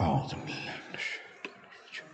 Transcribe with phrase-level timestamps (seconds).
[0.00, 2.08] أعوذ بالله من الشيطان الرجيم.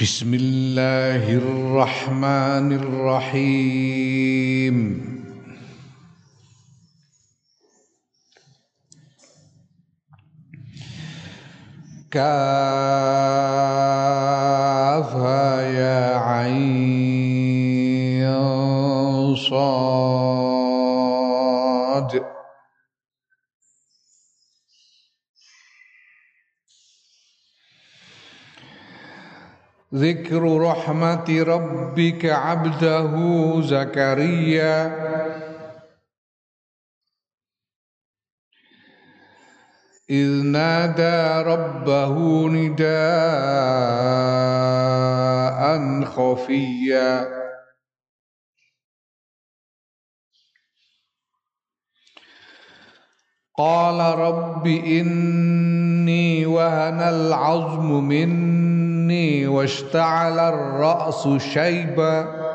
[0.00, 3.96] بسم الله الرحمن الرحيم.
[12.10, 12.40] كافها
[15.60, 16.76] يا عين
[19.36, 19.85] صاد.
[29.96, 33.12] ذكر رحمة ربك عبده
[33.60, 35.06] زكريا.
[40.10, 42.14] إذ نادى ربه
[42.48, 42.86] نداء
[46.04, 47.28] خفيا.
[53.58, 58.85] قال رب إني وهن العظم مني.
[59.48, 62.46] واشتعل الرأس شيبا.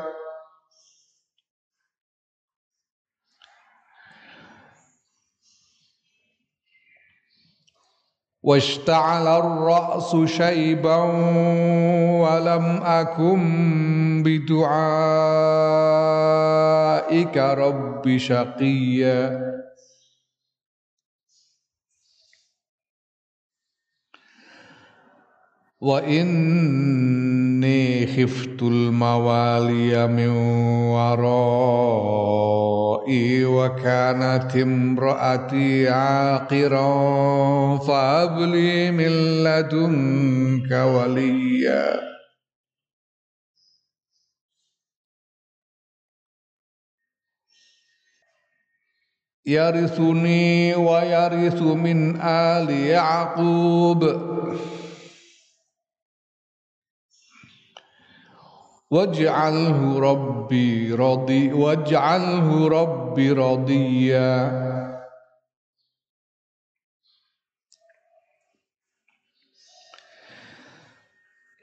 [8.42, 10.96] واشتعل الرأس شيبا
[12.22, 14.96] ولم أكن بدعائك
[17.36, 19.61] رب شقيا.
[25.82, 30.28] وإني خفت الموالي من
[30.94, 32.14] ورائي
[33.44, 36.88] وكانت امرأتي عاقرا
[37.78, 42.00] فهب لي من لدنك وليا
[49.46, 54.32] يرثني ويرث من آل يعقوب
[58.92, 64.62] واجعله ربي رضي واجعله ربي رضيا.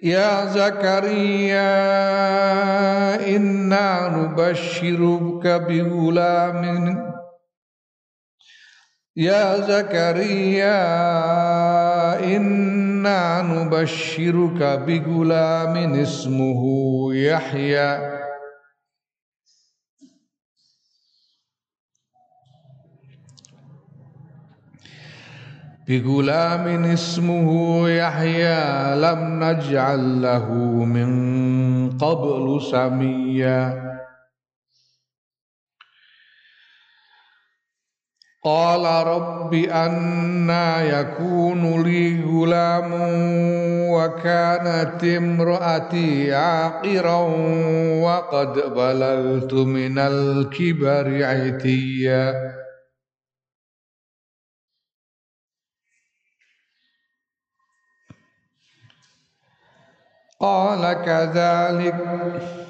[0.04, 1.76] يا زكريا
[3.36, 6.64] إنا نبشرك بغلام.
[9.16, 10.80] يا زكريا
[12.36, 16.62] إنا نبشرك بغلام اسمه
[17.14, 18.20] يحيى.
[25.88, 27.50] بغلام اسمه
[27.90, 28.62] يحيى
[28.96, 30.54] لم نجعل له
[30.86, 31.10] من
[31.98, 33.89] قبل سميا.
[38.44, 42.92] قال رب أنا يكون لي غلام
[43.92, 47.20] وكانت امرأتي عاقرا
[48.04, 52.56] وقد بلغت من الكبر عتيا.
[60.40, 62.69] قال كذلك.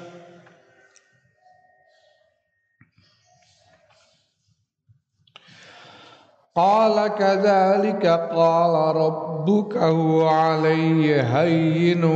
[6.50, 12.10] Qala kadzalika qala rabbuka huwa alayya hayyinu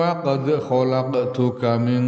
[0.00, 2.04] wa qad khalaqtuka min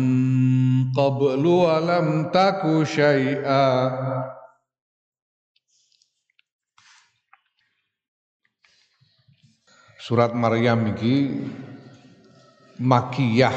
[0.96, 3.68] qablu wa lam taku shay'a.
[10.00, 11.36] Surat Maryam iki
[12.80, 13.52] makiyah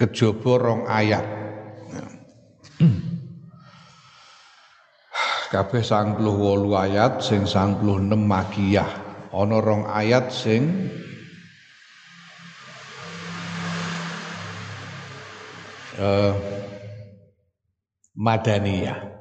[0.00, 1.41] kejaba rong ayat.
[5.52, 6.16] Kabeh 98
[6.72, 8.88] ayat sing 96 makiyah.
[9.36, 10.88] Ana rong ayat sing
[16.00, 16.32] uh,
[18.16, 19.12] madaniyah.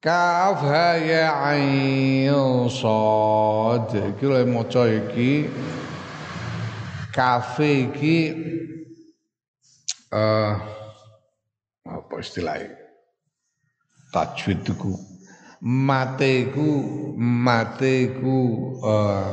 [0.00, 5.50] Kaf ha ya ain sad iki lek maca iki.
[7.10, 8.16] Kafe iki
[10.14, 10.52] uh,
[11.86, 12.76] apa istilahnya?
[14.10, 14.74] Tajwid itu
[17.14, 19.30] mateku uh,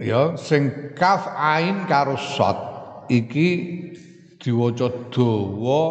[0.00, 2.56] ya sing kaf ain karo sot
[3.12, 3.48] iki
[4.40, 5.82] diwaca dawa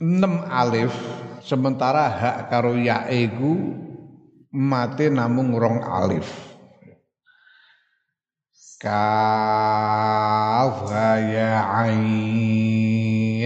[0.00, 0.96] enam alif
[1.42, 3.56] sementara hak karo ya iku
[4.52, 6.50] mate namung rong alif.
[8.80, 10.88] Kaf
[11.20, 13.44] ya ain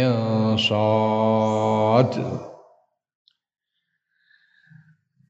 [0.54, 2.14] sad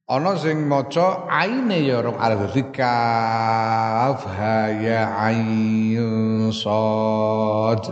[0.05, 2.53] ana sing maca aine ya rong alif.
[2.77, 4.29] Kaf
[4.85, 7.89] ya ain sad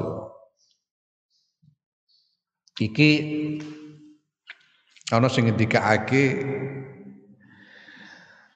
[2.77, 3.13] iki
[5.13, 6.25] ana sing ngendikake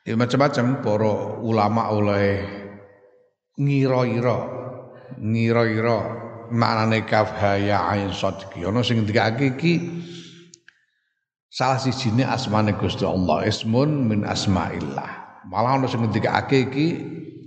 [0.09, 1.13] ya macam-macam para
[1.45, 2.41] ulama oleh
[3.61, 4.39] ngira-ira
[5.21, 5.99] ngira-ira
[6.49, 9.75] maknane kaf ya ain sad iki ana sing ngendikake iki
[11.53, 15.41] salah sijine asmane Gusti Allah ismun min asmaillah.
[15.49, 16.87] Malah ana sing ngendikake iki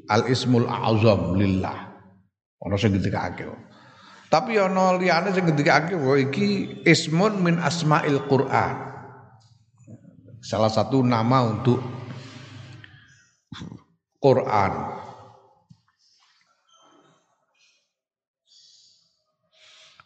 [0.09, 1.93] al ismul azam lillah.
[2.65, 3.45] Ana sing ngendikake.
[4.33, 8.88] Tapi ana liyane sing ngendikake bahwa iki ismun min asmail Quran
[10.39, 11.79] salah satu nama untuk
[14.19, 14.99] Quran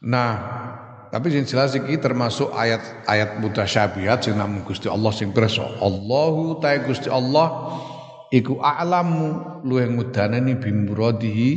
[0.03, 0.35] Nah,
[1.15, 5.63] tapi yang jelas iki termasuk ayat-ayat mutasyabihat sing namung Gusti Allah sing pirsa.
[5.79, 7.79] Allahu ta Gusti Allah
[8.27, 11.51] iku a'lamu luwih mudanani bimuradihi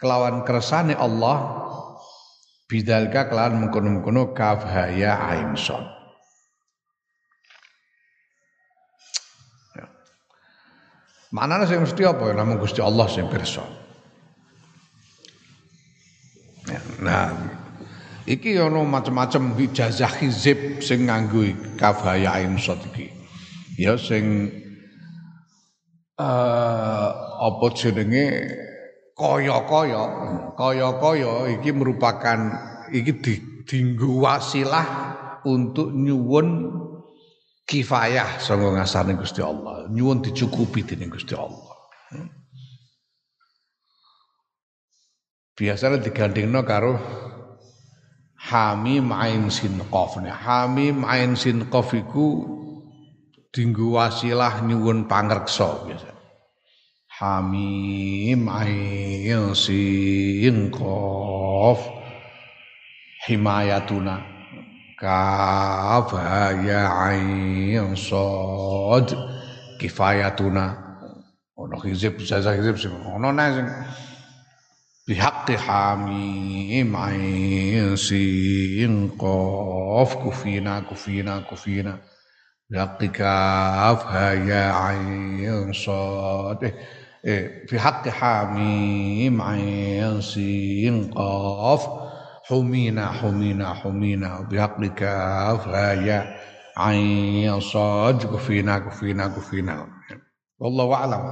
[0.00, 1.68] kelawan kersane Allah
[2.64, 4.64] bidalka kelawan mengkono-mengkono kaf
[4.96, 5.20] ya
[11.30, 13.62] Maknanya sing mesti apa ya Gusti Allah sing pirsa.
[16.66, 17.30] Ya, nah,
[18.30, 21.42] Iki ono macam-macam ijazah hizib sing nganggo
[21.74, 23.10] kafaya insot iki.
[23.74, 24.54] Ya sing
[26.14, 27.10] uh,
[27.40, 28.54] apa jenenge
[29.18, 30.02] kaya-kaya,
[30.54, 32.38] kaya-kaya iki merupakan
[32.94, 33.34] iki di,
[33.66, 34.86] dinggo wasilah
[35.48, 36.70] untuk nyuwun
[37.70, 41.70] kifayah sanga ngasane Gusti Allah, nyuwun dicukupi dening Gusti Allah.
[45.54, 46.98] Biasanya digandengno karo
[48.50, 50.18] Hamim ain sin qaf.
[50.18, 52.42] Hamim ain sin qaf iku
[53.52, 56.10] dinggo wasilah nyuwun pangreksa biasa.
[57.20, 61.78] Hamim ain sin qaf
[63.28, 64.39] himayatuna
[65.00, 66.12] kaf
[66.60, 69.08] ya ain sad
[69.80, 70.64] kifayatuna
[71.56, 73.64] ono hizib jazah hizib sing ono sing
[75.08, 81.96] bihaqqi hamim ain sin qaf kufina kufina kufina
[82.68, 84.04] bihaqqi kaf
[84.44, 86.74] ya ain sad eh,
[87.24, 91.99] eh bihaqqi hamim ain sin qaf
[92.50, 94.42] humina humina humina.
[94.50, 95.70] Bihaqqi kaf
[96.02, 96.26] ya
[96.74, 99.86] ain sad kufina kufina kufina
[100.58, 101.22] wallahu a'lam.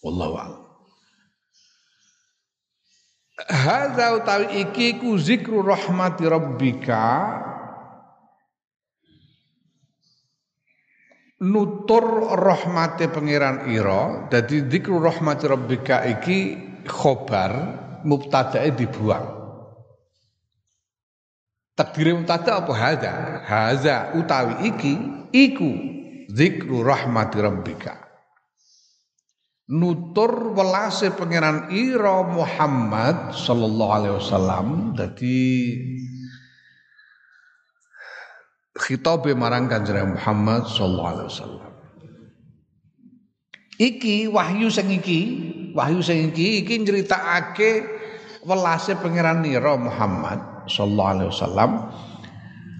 [0.00, 0.62] Wallahu a'lam.
[3.38, 7.04] Hadza utawi iki ku zikru rahmati rabbika.
[11.38, 14.26] Nutur rahmati pangeran ira.
[14.26, 19.36] Dadi zikru rahmati rabbika iki khobar mubtadae dibuang.
[21.78, 22.72] Takdire mubtada apa?
[22.74, 23.12] Hadza.
[23.46, 24.94] Hadza utawi iki
[25.30, 25.70] iku
[26.26, 27.94] zikru rahmati rabbika.
[29.68, 34.66] Nutur welase pangeran ira Muhammad sallallahu alaihi wasallam.
[34.96, 35.46] Dadi
[38.74, 41.72] khitabe marang Kanjeng Muhammad sallallahu alaihi wasallam.
[43.78, 45.20] Iki wahyu sing iki
[45.78, 47.97] wahyu sing iki iki nyritakake
[48.48, 51.70] welase pangeran ira Muhammad sallallahu alaihi wasallam.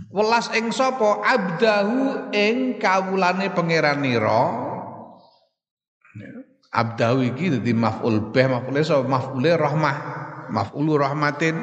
[0.08, 1.20] Welas ing sapa?
[1.20, 4.64] Abdahu ing kawulane pangeran ira
[6.72, 9.96] abdahu iki dadi maf'ul bih maf'ule so maf'ule rahmah
[10.48, 11.56] maf'ulu rahmatin.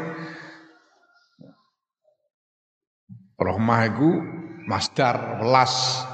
[3.35, 4.11] Rahmah iku
[4.69, 6.05] masdar welas.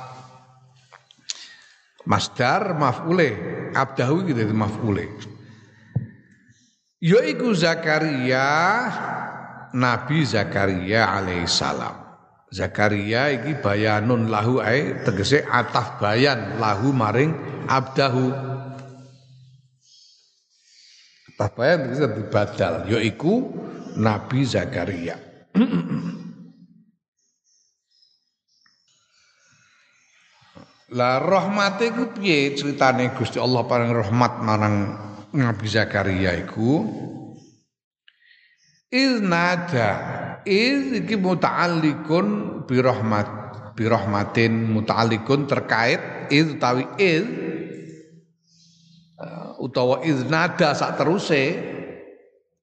[2.07, 3.29] Masdar maf'ule
[3.75, 5.05] abdahu iki dadi maf'ule
[7.01, 8.45] yaiku Zakaria
[9.73, 11.97] Nabi Zakaria alaihissalam
[12.53, 17.33] Zakaria iki bayanun lahu ae tegese ataf bayan lahu maring
[17.65, 18.29] abdahu
[21.41, 23.49] Tabayan bisa dibadal yaiku
[23.97, 25.17] Nabi Zakaria.
[30.93, 34.75] Lah rahmate iku piye critane Gusti Allah paring rahmat marang
[35.31, 36.83] Nabi Zakaria iku
[38.91, 39.91] Iznada
[40.43, 42.27] iz iki muta'alliqun
[42.67, 43.27] bi rahmat
[43.71, 47.27] birahmatin muta'alliqun terkait id tawi id
[49.15, 51.55] uh, utawa nada sak teruse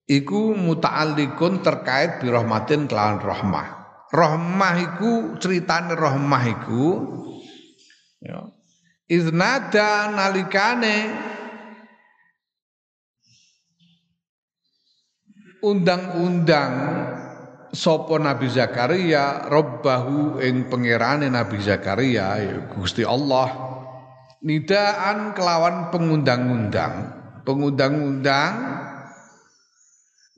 [0.05, 3.67] iku muta'alliqun terkait birahmatin kelawan rahmah.
[4.13, 6.85] Rahmah iku ceritane rahmah iku
[8.21, 8.45] ya
[9.33, 10.97] nada nalikane
[15.63, 16.73] undang-undang
[17.69, 23.69] sapa Nabi Zakaria robbahu ing pangerane Nabi Zakaria ya Gusti Allah.
[24.39, 27.19] Nidaan kelawan pengundang-undang.
[27.43, 28.53] Pengundang-undang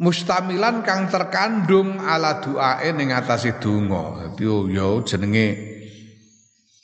[0.02, 4.34] mustamilan kang terkandung ala duae ning atase donga.
[4.34, 5.48] Dadi yo ya jenenge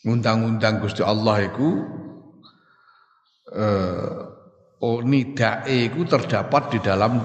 [0.05, 1.69] undang-undang Gusti Allah iku
[3.47, 4.13] eh
[4.77, 7.17] oh nidae iku terdapat di dalam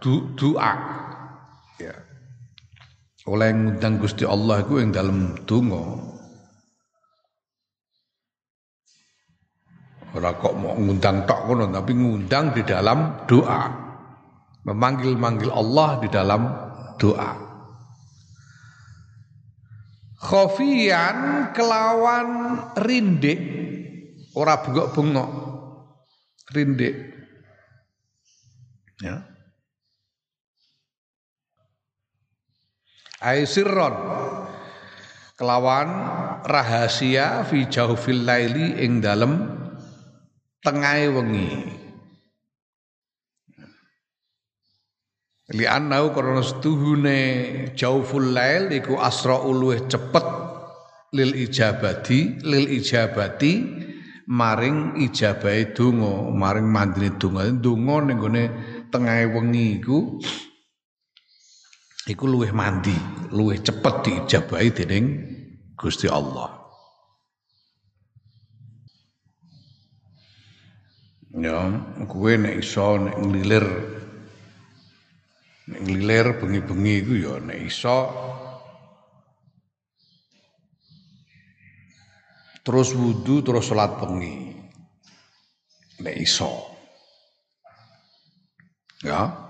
[0.00, 0.72] doa
[3.26, 6.14] oleh ngundang Gusti Allah iku ing dalam donga.
[10.14, 13.84] Ora kok mau ngundang tok kono tapi ngundang di dalam doa.
[14.62, 16.42] Memanggil-manggil Allah di dalam
[16.98, 17.32] doa.
[20.16, 22.28] Khofian kelawan
[22.78, 23.38] rindik
[24.38, 25.30] ora bengok-bengok.
[26.54, 26.94] Rindik
[29.02, 29.35] ya
[33.26, 33.94] Aisirron
[35.34, 35.90] kelawan
[36.46, 39.50] rahasia fi jauhil laili ing dalem
[40.62, 41.50] tengahe wengi.
[45.58, 47.18] Li annau karena setuhune
[47.78, 50.26] jauful lail iku asra luwih cepet
[51.14, 53.52] lil ijabati lil ijabati
[54.26, 57.46] maring ijabahe donga maring mandine donga.
[57.62, 58.18] Donga ning
[58.90, 60.18] tengahe wengi iku
[62.06, 62.94] iku luwih mandi,
[63.34, 65.06] luwih cepet diijabahi dening
[65.74, 66.54] Gusti Allah.
[71.36, 71.68] Ya,
[72.08, 73.66] gue nek iso nek nglilir
[75.68, 77.98] nek nglilir bengi-bengi iku ya nek iso
[82.64, 84.56] terus wudu terus salat bengi.
[86.00, 86.72] Nek iso.
[89.04, 89.45] Ya.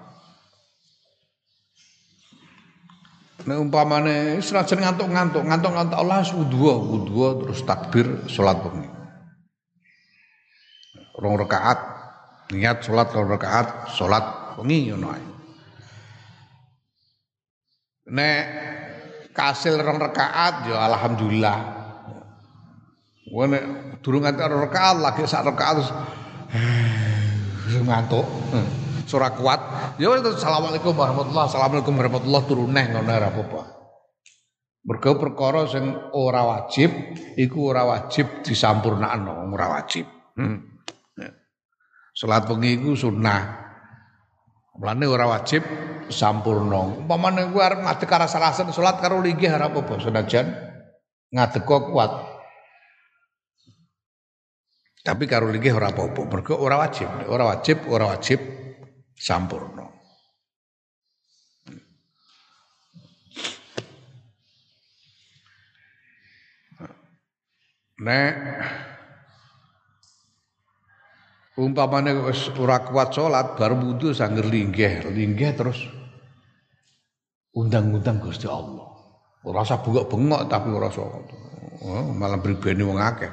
[3.47, 8.91] Nek umpamane senajan ngantuk-ngantuk, ngantuk-ngantuk Allah wudu, wudu terus takbir salat bengi.
[11.15, 11.79] Rong rakaat
[12.51, 15.27] niat salat rong rakaat salat bengi ngono ae.
[18.11, 18.43] Nek
[19.31, 21.59] kasil rong rakaat ya alhamdulillah.
[23.31, 23.63] Wah nek
[24.03, 28.27] durung rong rakaat lagi sak rakaat terus ngantuk.
[28.51, 29.61] Hmm surah kuat
[30.03, 33.63] ya assalamualaikum warahmatullah assalamualaikum warahmatullah turun neh ngono ora apa-apa
[34.87, 36.91] mergo perkara sing ora wajib
[37.39, 40.59] iku ora wajib disampurnakno ora wajib hmm.
[41.17, 41.31] Ya.
[42.13, 43.67] salat wengi iku sunnah
[44.77, 45.65] Mulane ora wajib
[46.13, 47.01] sampurna.
[47.01, 50.53] Umpamane kowe arep ngadeg karo salasen salat karo linggih ora apa-apa senajan
[51.33, 52.13] ngadeg kuat.
[55.01, 57.09] Tapi karo linggih ora apa-apa, mergo ora wajib.
[57.33, 58.66] Ora wajib, ora wajib
[59.17, 59.97] sampurno.
[67.97, 68.37] Nek
[71.57, 75.81] umpamane wis ora kuat salat bar wudu sangger linggih, linggih terus
[77.57, 78.85] undang-undang Gusti Allah.
[79.49, 83.33] Ora usah bengok-bengok tapi ora usah oh, malah bribene wong akeh.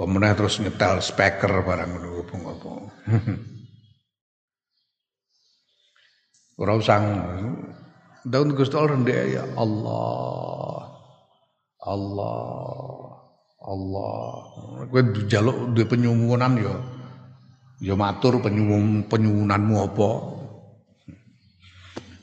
[0.00, 2.80] Pemenah terus nyetel speaker barang ngono bengok-bengok.
[6.56, 7.00] Ora usah
[8.24, 10.88] daun Gusti Allah ndek ya Allah.
[11.84, 12.96] Allah.
[13.66, 14.24] Allah.
[14.88, 16.74] Kowe njaluk duwe penyuwunan ya
[17.82, 20.08] ya matur penyuwun penyuwunanmu apa.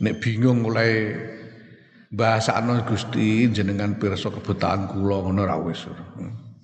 [0.02, 1.14] Nek bingung mulai
[2.10, 5.86] bahasane Gusti jenengan pirsa kebutaan kula ngono ra wis.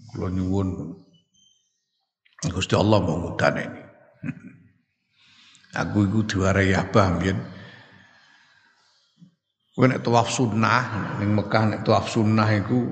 [0.09, 0.97] Kula nyuwun
[2.49, 3.65] Gusti Allah mau ini.
[5.85, 7.58] Aku iku diwarai abah mbiyen.
[9.79, 12.83] Kowe nek tawaf sunnah ning Mekah nek tawaf sunnah iku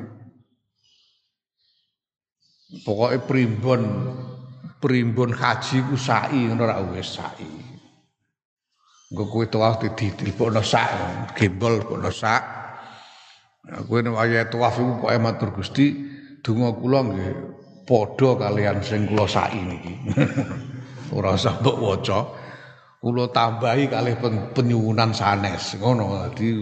[2.88, 3.84] pokoke primbon
[4.80, 7.52] primbon haji ku sa'i ngono ra wis sa'i.
[9.12, 12.44] Engko kowe tawaf ditelpokno sak, gembol pokno sak.
[13.68, 15.92] Nah, kowe nek wayahe tawaf iku pokoke matur Gusti
[16.40, 17.30] donga kula nggih
[17.84, 19.94] padha kalian sing kula sa'i niki.
[21.20, 22.47] Ora usah mbok waca
[23.08, 24.20] kula tambahi kalih
[24.52, 26.60] penyuwunan sanes ngono dadi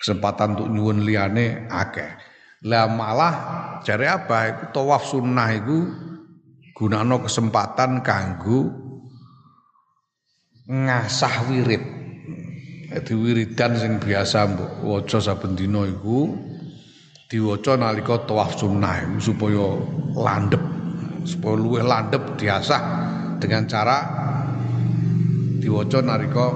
[0.00, 2.08] kesempatan untuk nyuwun liyane akeh.
[2.64, 3.34] Lah malah
[3.84, 5.78] jare apa iku tawaf sunnah iku
[6.72, 8.72] gunakno kesempatan kanggo
[10.64, 11.84] ngasah wirid.
[12.88, 16.32] Jadi wiridan sing biasa mbok waca saben dina iku
[17.28, 19.76] diwaca nalika tawaf sunnah supaya
[20.16, 20.64] landep,
[21.28, 22.80] supaya luwih landep diasah
[23.36, 24.27] dengan cara
[25.58, 26.46] diwaca nalika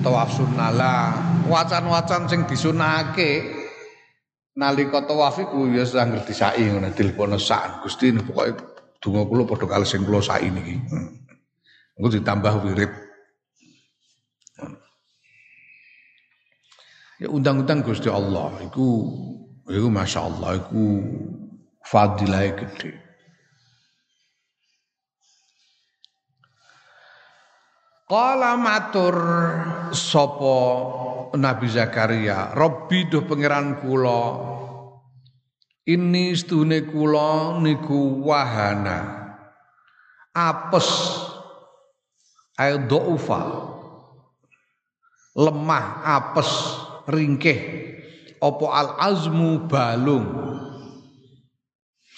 [0.00, 1.02] tawaf sunnah lah
[1.50, 3.44] wacan-wacan sing disunahake
[4.56, 9.86] nalika tawaf iku ya sangar disai ngono dilpono sak Gusti pokoke donga kula padha kali
[9.88, 10.76] sing kula sak niki.
[11.96, 12.92] Engko ditambah wirid.
[17.20, 19.08] Ya undang-undang Gusti Allah iku
[19.68, 20.84] iku masyaallah iku
[21.84, 22.99] fadilah gede.
[28.10, 29.14] Kala matur
[29.94, 30.58] sapa
[31.38, 34.50] Nabi Zakaria, Robbi duh pangeran kula.
[35.86, 38.98] Ini stune kula niku wahana.
[40.34, 40.90] Apes
[42.58, 43.40] ayo do'ufa
[45.38, 46.50] lemah apes
[47.06, 47.60] ringkeh
[48.42, 50.26] opo al azmu balung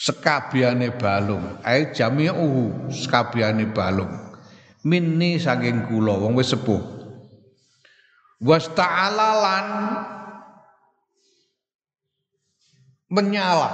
[0.01, 4.32] sekabiane balung ae jami'uhu sekabiane balung
[4.83, 6.83] minni saking kula wong wis sepuh
[8.43, 9.67] wasta'alalan
[13.13, 13.71] menyala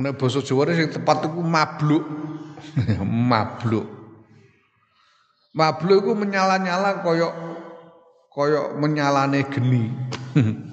[0.00, 2.04] Nek basa Jawa sing tepat iku mabluk.
[3.04, 3.84] mabluk.
[5.52, 7.28] Mabluk iku menyala-nyala kaya
[8.32, 9.92] kaya menyalane geni.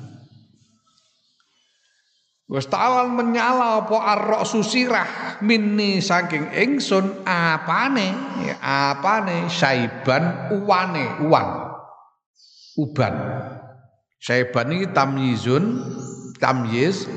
[2.48, 8.16] Wes ta'alan menyala apa arok susirah minni saking ingsun apane
[8.48, 8.56] ya
[8.96, 11.76] apane saiban uwane uwan
[12.80, 13.16] uban
[14.24, 15.84] saiban iki tamyizun
[16.40, 17.12] tamyiz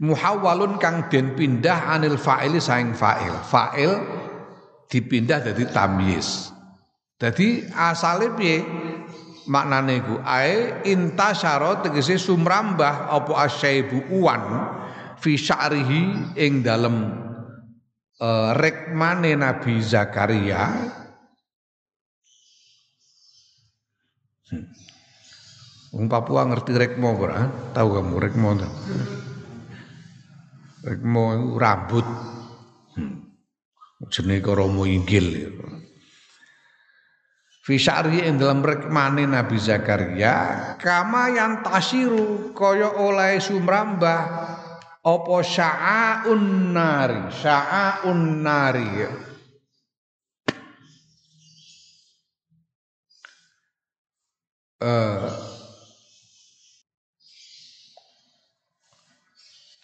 [0.00, 3.36] muhawwalun kang den pindah anil fa'ili saing fa'il.
[3.44, 3.92] Fa'il
[4.88, 6.50] dipindah dari tamyiz.
[7.20, 8.64] Jadi asale piye?
[9.48, 14.42] Maknane iku ae intasyara tegese sumrambah apa asyaibu uwan
[15.16, 17.08] fi sya'rihi ing dalem
[18.20, 20.68] uh, rekmane Nabi Zakaria
[24.52, 24.66] hmm.
[25.90, 27.50] Wong Papua ngerti rekmo ora?
[27.74, 28.48] Tahu kamu rekmo?
[30.86, 31.24] Rekmo
[31.58, 32.06] rambut.
[32.94, 33.26] Hmm.
[34.06, 35.50] Jenenge Romo Inggil.
[37.60, 44.20] Fi sya'ri dalam rekmane Nabi Zakaria kama yang tasiru kaya oleh sumrambah
[45.04, 48.88] apa sya'aun nari sya'aun nari.
[54.80, 55.28] Uh,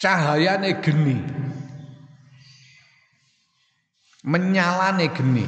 [0.00, 1.20] cahayane geni.
[4.24, 5.44] Menyalane geni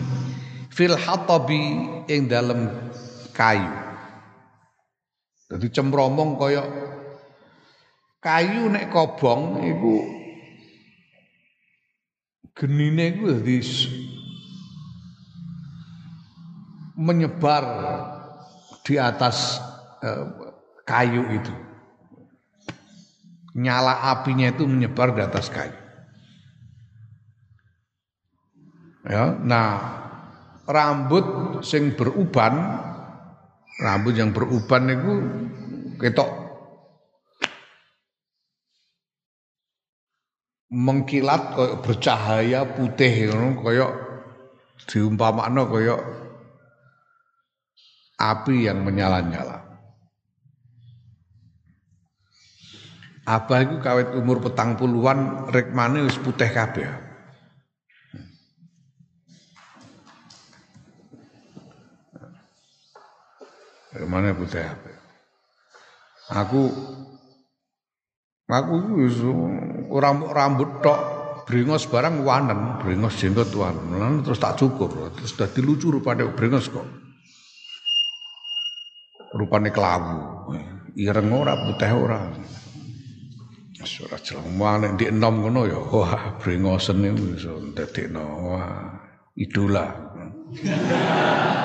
[0.79, 2.71] fil hatabi ing dalam
[3.35, 3.67] kayu
[5.51, 6.63] jadi cemromong kaya
[8.23, 9.95] kayu nek kobong iku
[12.55, 13.59] genine iku dadi
[16.95, 17.65] menyebar
[18.87, 19.59] di atas
[20.07, 20.23] eh,
[20.87, 21.55] kayu itu
[23.59, 25.75] nyala apinya itu menyebar di atas kayu.
[29.09, 29.98] Ya, nah
[30.69, 31.25] rambut
[31.65, 32.53] sing beruban,
[33.81, 35.13] rambut yang beruban itu
[35.97, 36.31] ketok
[40.69, 43.89] mengkilat koyo bercahaya putih ngono koyo
[44.85, 45.97] diumpamakno koyo
[48.21, 49.65] api yang menyala-nyala.
[53.29, 57.08] Abah itu kawet umur petang puluhan rekmane wis putih kabeh.
[63.99, 64.95] Rekmane putih kabeh.
[66.39, 66.71] Aku
[68.47, 68.75] aku
[69.91, 71.01] ora rambut tok
[71.51, 76.87] brengos barang wanen, brengos jenggot wanen terus tak cukur, terus dadi lucu rupane brengos kok.
[79.35, 80.55] Rupane kelabu.
[80.95, 82.23] Ireng ora putih ora.
[83.79, 88.95] Ora jelema nek ndek enom ngono ya wah brengosen niku iso ndadekno wah
[89.35, 89.87] idola.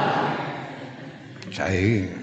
[1.53, 2.22] Saya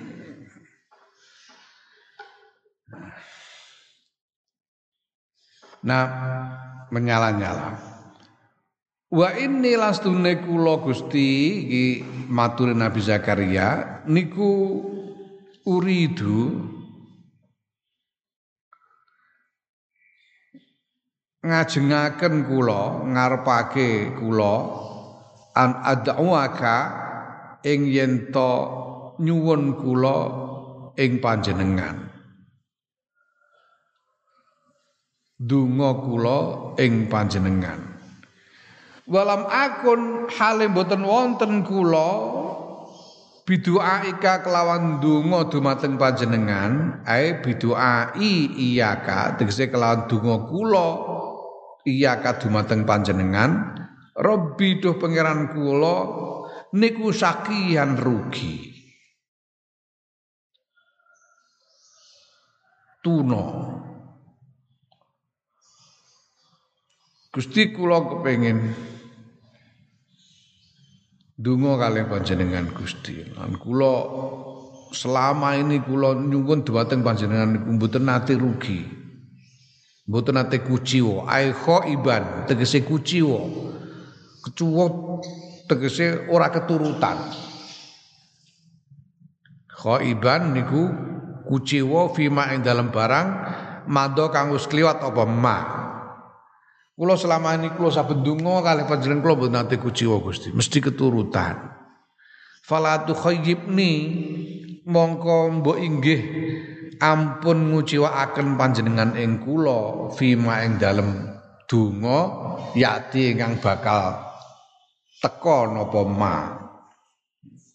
[5.81, 6.07] Nah,
[6.93, 7.81] menyala-nyala.
[9.11, 11.27] Wa inni lastune kula Gusti
[11.67, 11.85] iki
[12.31, 14.79] matur Nabi Zakaria niku
[15.67, 16.63] uridu
[21.43, 24.55] ngajengaken kula ngarepake kula
[25.59, 26.77] an ad'uaka
[27.67, 28.31] ing yen
[29.19, 30.19] nyuwun kula
[30.95, 32.10] ing panjenengan
[35.41, 36.41] donga kula
[36.77, 37.81] ing panjenengan.
[39.09, 42.11] Walam akun hale boten wonten kula
[43.49, 50.89] biduaika kelawan donga dumateng panjenengan ae biduai iyaka tegese kelawan donga kula
[51.89, 53.81] iyaka dumateng panjenengan.
[54.21, 55.97] Robbi duh pangeran kula
[56.77, 58.69] niku sakian rugi.
[63.01, 63.70] Tuna
[67.31, 68.59] Gusti kula kepengin
[71.41, 73.25] Dungo kalian panjenengan Gusti.
[73.33, 73.95] Lan kula
[74.93, 78.85] selama ini kula nyuwun dhumateng panjenengan niku mboten nate rugi.
[80.05, 81.57] Mboten nate kuciwa, ai
[81.89, 83.41] iban tegese kuciwa.
[84.45, 84.85] Kecuwa
[85.65, 87.17] tegese ora keturutan.
[90.05, 90.93] iban niku
[91.49, 93.29] kuciwa fima ing dalam barang
[93.89, 95.80] mado kang wis kliwat apa ma.
[97.01, 101.57] Kulo selama ini kulo saben donga kalih panjenengan kulo mboten nate kuciwa Gusti, mesti keturutan.
[102.61, 103.93] Fala tukhayyibni
[104.85, 106.21] mongko mbok inggih
[107.01, 111.41] ampun nguciwakaken panjenengan ing kula fima ing dalem
[112.77, 114.21] yati ingkang bakal
[115.25, 116.37] teka napa ma.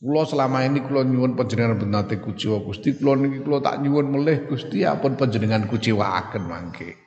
[0.06, 4.06] Kulo selama ini kulo nyuwun panjenengan mboten nate kuciwa Gusti, kulo niki kulo tak nyuwun
[4.06, 7.05] melih Gusti ampun panjenengan kuciwakaken mangke.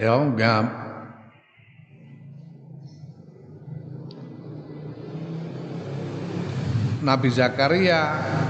[0.00, 0.64] Ya enggak.
[7.02, 8.00] Nabi Zakaria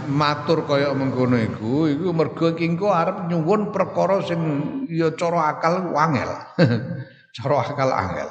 [0.06, 4.40] matur kaya mengkono iku iku mergo kingko arep nyuwun perkara sing
[4.92, 6.30] ya cara akal angel.
[7.36, 8.28] cara akal angel.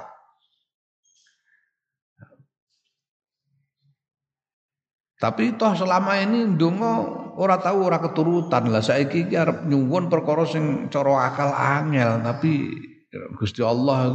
[5.18, 10.46] Tapi toh selama ini ndonga ora tahu ora keturutan lah saiki iki arep nyuwun perkara
[10.46, 12.74] sing cara akal angel tapi
[13.12, 14.08] Gusti Allah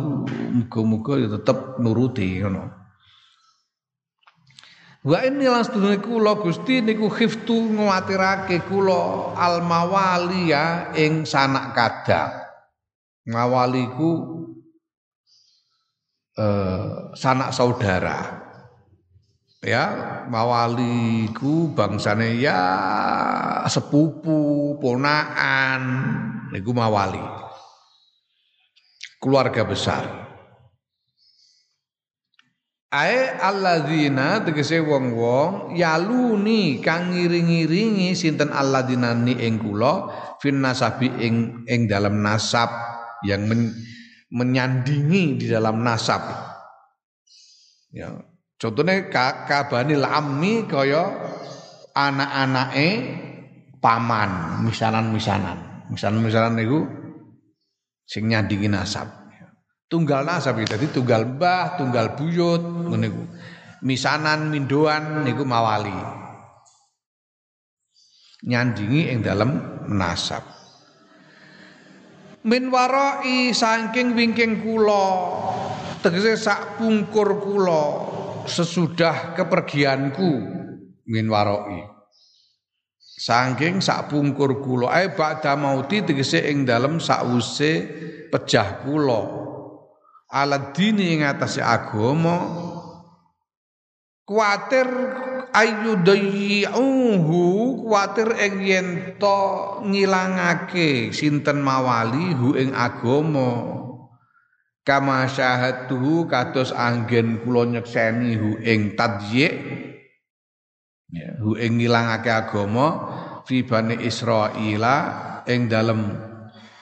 [0.56, 2.64] muga-muga ya tetep nuruti ngono.
[5.04, 12.32] Wa inni lastune kula Gusti niku khiftu nguwatirake kula al mawaliya ing sanak kadang.
[13.28, 14.11] Ngawaliku
[16.40, 18.48] eh, sanak saudara.
[19.66, 19.85] Ya,
[20.30, 22.61] mawaliku bangsane ya
[23.66, 25.82] sepupu, ponakan
[26.54, 27.45] niku mawali
[29.26, 30.06] keluarga besar.
[32.94, 40.06] Ae alladzina tegese wong-wong yaluni kang ngiring-iringi sinten alladzina ni ing kula
[40.38, 42.70] fin nasabi ing ing dalam nasab
[43.26, 43.74] yang men,
[44.30, 46.22] menyandingi di dalam nasab.
[47.90, 48.14] Ya,
[48.62, 49.10] contohnya
[49.50, 51.10] kabani lami kaya
[51.90, 52.88] anak-anake
[53.82, 55.90] paman, misanan-misanan.
[55.90, 57.06] Misanan-misanan niku
[58.07, 59.27] sing nyandingi nasab.
[59.87, 63.09] Tunggal nasab itu dadi tunggal mbah, tunggal buyut ngene
[63.87, 65.95] Misanan mindoan niku mawali.
[68.47, 69.51] Nyandingi ing dalam
[69.90, 70.42] nasab.
[72.47, 75.07] Min waroi saking wingking kula
[75.99, 77.85] tegese sak pungkur kula
[78.47, 80.31] sesudah kepergianku
[81.11, 81.95] min waroi
[83.16, 87.88] Sangking sak pungkur kula ae ba'da mauti tegese ing dalem sakwuse
[88.29, 89.48] pejah kula.
[90.29, 92.44] Aladini ing atase agama
[94.29, 94.85] kuatir
[95.55, 97.42] ayu dayyuhu
[97.88, 99.38] kuatir ing yen to
[99.88, 103.81] ngilangake sinten mawali hu ing agama
[104.85, 109.95] kama syahatuhu kados anggen kula nyekseni hu ing tadyi'
[111.11, 112.87] ya hu ing ngilangake agama
[113.47, 114.97] fi bani Israila
[115.47, 116.01] ing dalem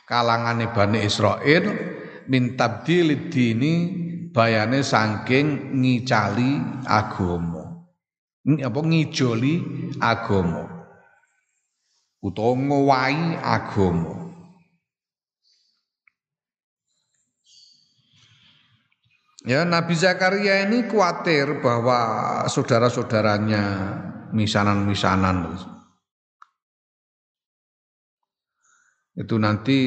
[0.08, 1.64] kalangane bani Israil
[2.28, 3.74] min tabdilid dini
[4.32, 7.84] bayane saking ngicali agama.
[8.44, 9.54] Apa ngijoli
[10.00, 10.68] agama.
[12.24, 14.23] Utawa ngowahi agama
[19.44, 23.64] Ya Nabi Zakaria ini khawatir bahwa saudara-saudaranya
[24.32, 25.52] misanan-misanan.
[29.14, 29.78] itu nanti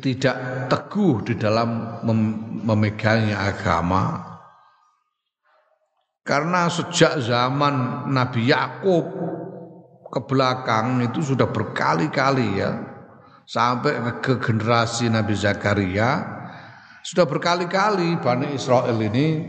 [0.00, 2.20] tidak teguh di dalam mem
[2.64, 4.16] memegangnya agama
[6.24, 9.12] karena sejak zaman Nabi Yakub
[10.08, 12.80] ke belakang itu sudah berkali-kali ya
[13.44, 16.40] sampai ke generasi Nabi Zakaria
[17.02, 19.42] sudah berkali-kali Bani Israel ini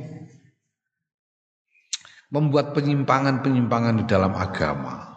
[2.33, 5.13] membuat penyimpangan-penyimpangan di dalam agama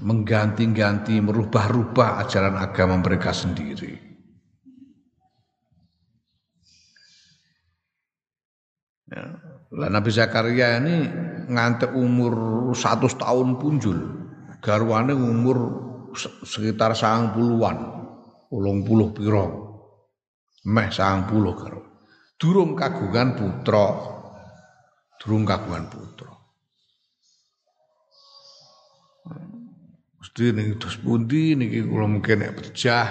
[0.00, 4.14] mengganti-ganti merubah-rubah ajaran agama mereka sendiri
[9.14, 9.24] ya.
[9.74, 11.02] Lah Nabi Zakaria ini
[11.50, 12.34] ngantek umur
[12.72, 13.98] 100 tahun punjul.
[14.62, 15.56] Garwane umur
[16.46, 17.76] sekitar sang puluhan,
[18.48, 19.63] puluh piro,
[20.64, 21.80] meh sang puluh karo.
[22.34, 23.86] Durung kagungan putra,
[25.22, 26.32] durung kagungan putra.
[30.20, 33.06] Mesti nih terus pundi niki kula mungkin nek pecah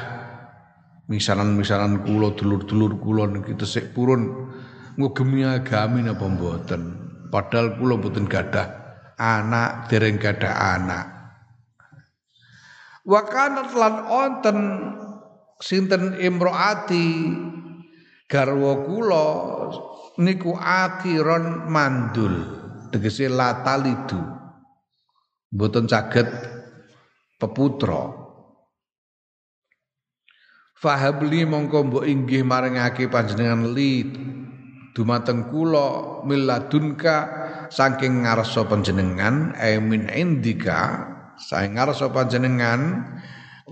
[1.07, 4.49] misalan-misalan kula dulur-dulur kula niki tesik purun
[4.97, 6.81] ngugemi agami napa mboten
[7.33, 8.67] padahal kula mboten gadah
[9.17, 11.05] anak dereng gadah anak
[13.05, 14.57] wa kanat lan onten
[15.63, 17.31] sinten imroati?
[18.27, 19.27] Garwa kula
[20.19, 22.35] niku akhiron mandul.
[22.91, 24.19] Tegese latalidu.
[25.55, 26.27] Mboten saged
[27.39, 28.19] peputra.
[30.83, 34.03] Fahabli mongko mbok inggih maringake panjenengan li.
[34.93, 37.17] Dumateng kula milladunka
[37.71, 39.55] saking ngarsa panjenengan?
[39.57, 41.07] E min indika
[41.39, 42.81] saking ngarsa panjenengan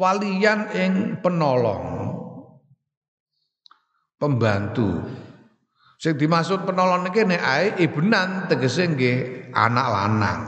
[0.02, 2.10] walian ing penolong.
[4.18, 5.06] Pembantu.
[6.02, 9.18] Sing dimaksud penolong iki nek ae ibnan tegese nggih
[9.54, 10.42] anak lanang.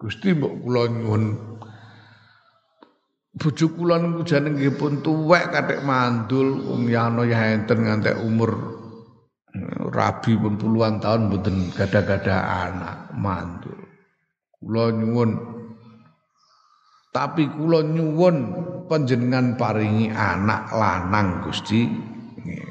[0.00, 1.24] Gusti mbok kula nyuwun.
[3.32, 8.52] Bojo kula niku jane pun tuwek kathik mandul wong yano ya enten ngantek umur
[9.56, 13.76] eh, rabi pun puluhan tahun mboten gada-gada anak mandul.
[14.60, 15.51] Kula nyuwun
[17.12, 18.36] tapi kula nyuwun
[18.88, 21.84] panjenengan paringi anak lanang Gusti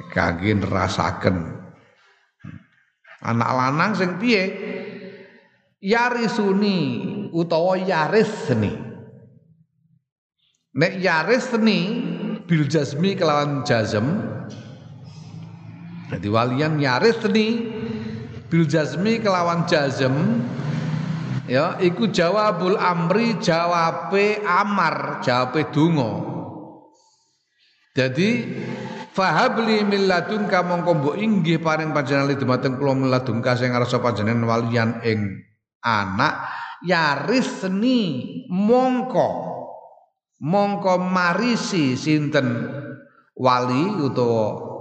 [0.10, 1.62] kangge nerasaken.
[3.22, 4.44] Anak lanang sing piye?
[5.78, 6.78] Yarisuni
[7.30, 8.74] utawa yarisni.
[10.74, 11.80] Nek yarisni
[12.48, 14.08] bil jazmi kelawan jazm
[16.12, 17.72] Jadi walian yarisni
[18.52, 20.12] bil jazmi kelawan jazm
[21.52, 26.12] ya iku jawabul amri jawabe amar jawabe donga.
[27.92, 28.48] Jadi
[29.12, 34.48] fahabli min ladunka mongko mbok inggih paring panjenengan dumateng kula min ladunka sing ngarsa panjenengan
[34.48, 35.44] walian ing
[35.84, 36.48] anak.
[36.82, 39.30] Yarisni mongko
[40.40, 42.48] mongko marisi sinten
[43.36, 44.72] wali utawa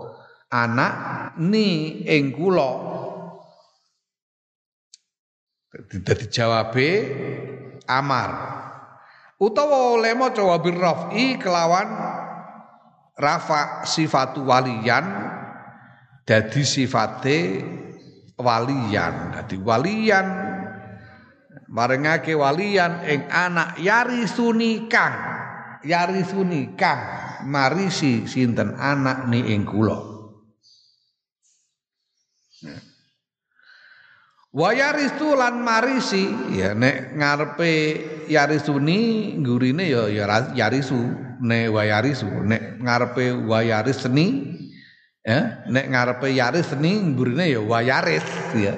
[0.49, 0.95] anak
[1.43, 3.00] ni ing kula
[5.79, 6.89] dadi jawabe
[7.87, 8.31] amar.
[9.41, 11.89] Utawa oleh maca rafi kelawan
[13.17, 15.07] rafa sifatu waliyan
[16.27, 17.39] dadi sifate
[18.37, 19.33] waliyan.
[19.33, 20.27] Dadi waliyan
[21.71, 25.15] marengake waliyan ing anak yarisuni kang
[25.87, 27.01] yarisuni kang
[27.47, 30.10] marisi sinten anak ni ing kula
[34.51, 36.27] Wa yarisu lan marisi.
[36.55, 37.73] Ya nek ngarepe
[38.27, 40.99] yarisuni gurine ya ya yarisu
[41.39, 44.27] nek wa yarisu nek ngarepe wa yarisni
[45.23, 48.27] ya nek ngarepe yarisni gurine ya wa yaris
[48.59, 48.75] ya.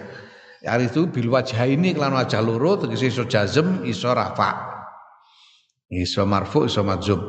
[0.62, 4.72] Yarisu bil wajhaini kelan wajah loro tegese iso jazm iso rafa'
[5.92, 7.20] iso marfu iso madzum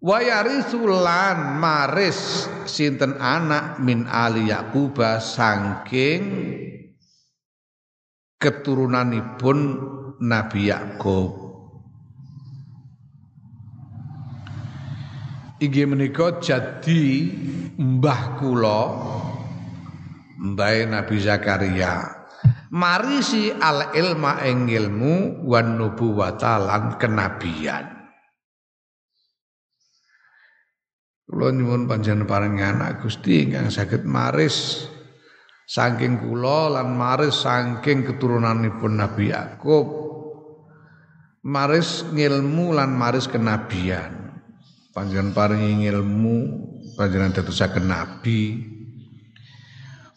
[0.00, 6.22] wa yarisulan maris sinten anak min ali yaquba saking
[8.36, 9.58] keturunanipun
[10.20, 11.32] Nabi Yakub.
[15.56, 17.32] Iki menika jadi
[17.80, 18.82] mbah kula
[20.36, 22.12] mbah Nabi Zakaria.
[22.76, 27.88] Marisi al ilma ing ilmu wan nubuwata lan kenabian.
[31.24, 34.86] Kula nyuwun panjenengan paring anak Gusti ingkang saged maris
[35.66, 40.06] saking kula lan maris saking keturunanipun Nabi Yakub
[41.46, 44.34] maris ngilmu lan maris kenabian.
[44.90, 46.36] Panjenengan paringi ilmu
[46.98, 48.64] panjenengan dadosaken nabi.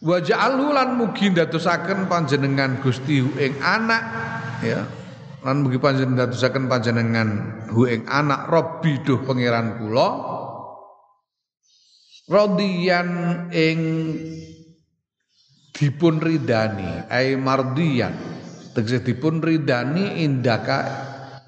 [0.00, 4.02] Wa ja'alhu lan mugi ndadosaken panjenengan Gusti ing anak
[4.64, 4.80] ya.
[5.44, 7.28] Lan mugi panjenengan dadosaken panjenengan
[7.70, 10.10] hu ing anak Robbi duh pangeran kula.
[12.30, 13.08] Radiyan
[13.52, 13.78] ing
[15.80, 18.12] dipun ridani ai mardiyan
[18.76, 20.78] tegese dipun ridani indaka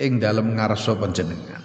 [0.00, 1.60] ing dalem ngarsa panjenengan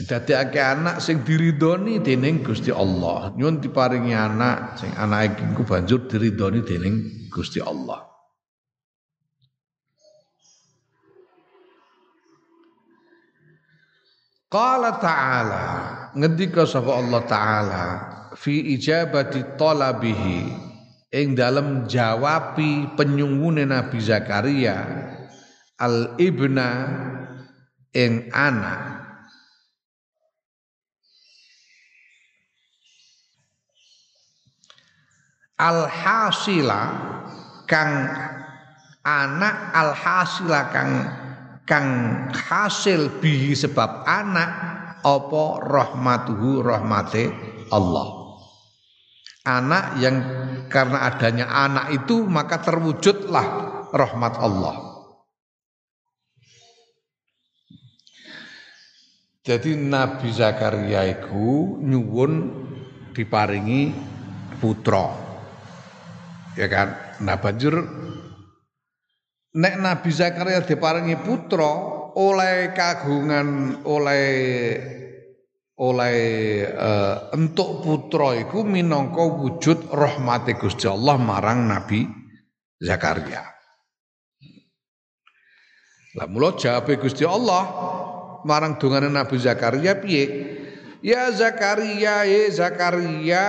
[0.00, 3.36] Didadekake anak sing diridoni dening Gusti Allah.
[3.36, 8.08] Nyun diparingi anak sing anake iku banjur diridoni dening Gusti Allah.
[14.48, 15.64] Qala ta'ala
[16.16, 17.84] ngendika sapa Allah taala
[18.40, 20.40] fi ijabati talabihi.
[21.10, 24.78] Ing dalem jawabi penyungune Nabi Zakaria
[25.76, 26.68] al ibna
[27.92, 29.02] ing anak.
[35.60, 36.82] Al hasila
[37.68, 37.92] kang
[39.04, 40.92] anak al hasila kang
[41.68, 41.88] kang
[42.32, 44.48] hasil bihi sebab anak
[45.04, 47.28] apa rahmatuhu rahmate
[47.68, 48.19] Allah
[49.58, 50.16] anak yang
[50.70, 53.46] karena adanya anak itu maka terwujudlah
[53.90, 54.76] rahmat Allah.
[59.40, 62.32] Jadi Nabi Zakaria itu nyuwun
[63.16, 63.90] diparingi
[64.62, 65.10] putra.
[66.54, 67.18] Ya kan?
[67.24, 67.82] Nah banjur
[69.56, 71.72] nek Nabi Zakaria diparingi putra
[72.14, 74.28] oleh kagungan oleh
[75.80, 76.20] oleh
[76.68, 82.04] uh, entuk putra iku minangka wujud rahmate Gusti Allah marang Nabi
[82.76, 83.40] Zakaria.
[86.20, 87.64] Lah mula jawabe Gusti Allah
[88.44, 90.24] marang dongane Nabi Zakaria piye?
[91.00, 93.44] Ya Zakaria, ya Zakaria,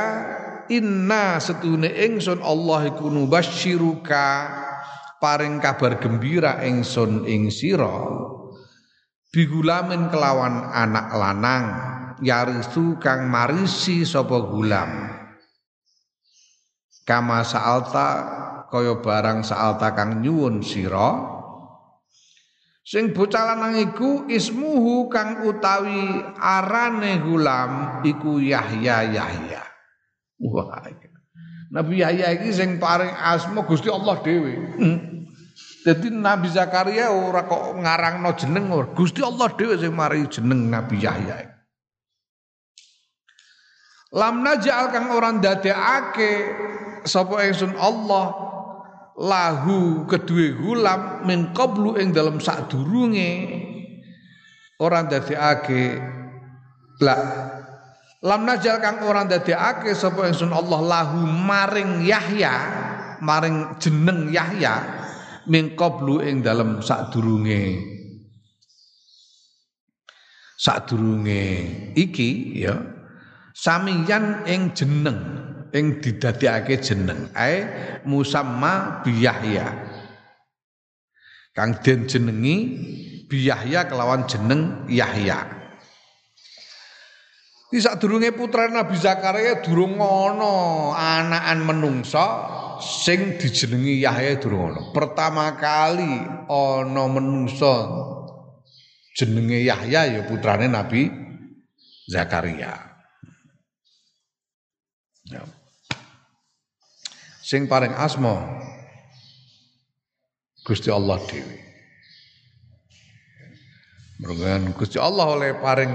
[0.71, 4.27] inna setune ingsun Allah iku nubasyiruka
[5.19, 8.07] paring kabar gembira ingsun ing sira
[9.35, 11.90] bigulamin kelawan anak lanang
[12.21, 15.09] yarisu kang marisi sapa gulam
[17.03, 18.07] kama saalta
[18.69, 21.27] kaya barang saalta kang nyuwun sira
[22.85, 29.71] sing bocah lanang iku ismuhu kang utawi arane gulam iku Yahya Yahya
[30.41, 30.81] Wah.
[31.71, 34.57] Nabi Yahya iki sing paring asma Gusti Allah dhewe.
[35.85, 36.19] Jadi hmm.
[36.19, 41.50] Nabi Zakaria ora kok ngarangno jeneng Gusti Allah dhewe sing mari jeneng Nabi Yahya.
[44.11, 46.31] Lam najal kang ora ndadekake
[47.07, 48.35] sapa ingsun Allah
[49.15, 53.31] lahu kedue gulam min qablu ing dalam sadurunge
[54.83, 55.83] ora ndadekake.
[56.99, 57.15] La
[58.21, 62.53] Lam najal kang ora ndadekake sapa ingsun Allah lahu maring Yahya,
[63.23, 64.75] maring jeneng Yahya
[65.47, 67.79] min qablu ing dalem sadurunge.
[70.59, 71.43] Sadurunge
[71.95, 73.00] iki ya
[73.55, 75.19] samiyan ing jeneng
[75.71, 77.67] ing didadekake jeneng ae
[78.03, 79.67] musamma bi Yahya
[81.55, 82.55] kang den jenengi
[83.27, 85.61] bi Yahya kelawan jeneng Yahya
[87.71, 92.25] Di sadurunge putra Nabi Zakaria durung ana anakan menungsa
[92.83, 94.91] sing dijenengi Yahya durung ana.
[94.91, 96.19] Pertama kali
[96.51, 97.87] ana menungsa
[99.15, 101.07] jenenge Yahya ya putrane Nabi
[102.11, 102.90] Zakaria.
[105.31, 105.43] Ya.
[107.39, 108.61] Sing paling asma
[110.61, 111.57] Gusti Allah Dewi.
[114.21, 114.45] Mergo
[114.77, 115.89] Gusti Allah oleh paring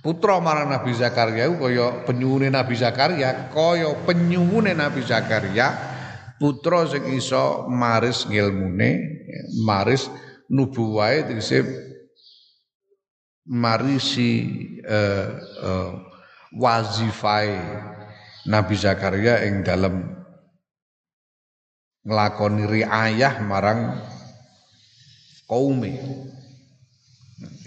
[0.00, 5.68] putra marang Nabi Zakaria kaya penyuwune Nabi Zakaria kaya penyuwune Nabi Zakaria
[6.40, 9.20] putra sing iso maris ngilmune
[9.60, 10.08] maris
[10.48, 11.60] nubuwae tegese
[13.44, 14.48] marisi
[14.88, 15.28] uh,
[15.60, 16.07] uh,
[16.54, 17.56] wazifai.
[18.48, 20.08] Nabi Zakaria ing dalam
[22.06, 24.00] nglakoni riayah marang
[25.44, 25.92] kaume.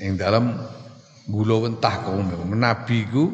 [0.02, 0.58] Ing dalam
[1.30, 3.30] gula wentah kaum nabi ku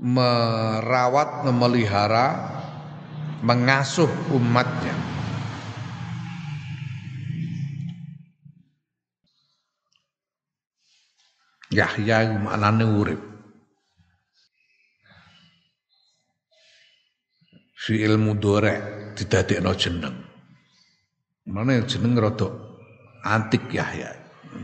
[0.00, 2.56] merawat memelihara
[3.44, 4.96] mengasuh umatnya.
[11.66, 13.25] Yahya maknane urip
[17.86, 20.18] si ilmu dorek didadekno jeneng
[21.46, 22.50] mana jeneng rada
[23.22, 24.10] antik Yahya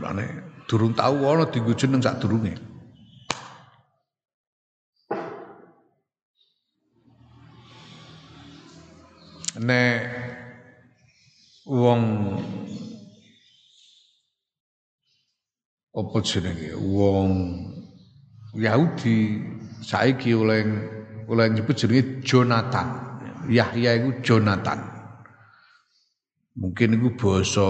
[0.03, 0.27] mana
[0.67, 2.55] durung tahu ana dienggo jeneng sak durunge.
[9.53, 10.01] Nek
[11.63, 12.01] wong
[15.93, 17.31] apa jenenge wong
[18.57, 19.39] Yahudi
[19.85, 20.65] saiki oleh
[21.29, 23.12] oleh nyebut jenenge Jonathan.
[23.49, 24.79] Yahya itu Jonathan.
[26.53, 27.67] Mungkin itu bahasa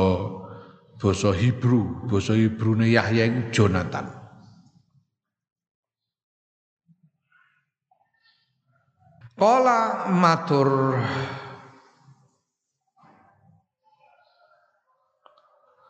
[1.00, 4.24] bahasa Hebrew, bahasa Hebrew Yahya itu Jonathan.
[9.34, 10.96] Kala matur.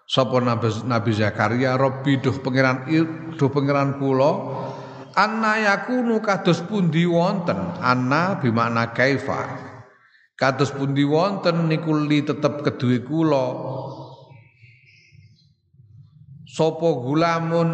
[0.10, 1.74] Sapa Nabi, Nabi Zakaria?
[1.74, 2.86] Robbi duh pangeran
[3.34, 4.32] duh pangeran kula
[5.18, 7.58] anna yakunu kados pundi wonten?
[7.82, 9.73] Anna bimakna kaifa
[10.34, 13.48] kados pundi wonten niku li tetep keduwe kula?
[16.54, 17.70] Sapa gulamun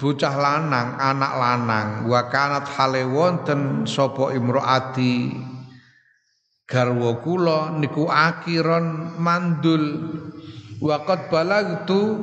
[0.00, 1.88] bocah lanang anak lanang?
[2.08, 5.36] Wa kanat hale wonten sapa imroati
[6.64, 9.84] garwa kula niku akiron mandul.
[10.82, 12.18] Waqat balagtu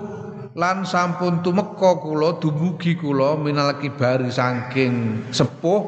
[0.59, 5.81] lan sampun tumeka kula dumugi kula minal kibari saking sepuh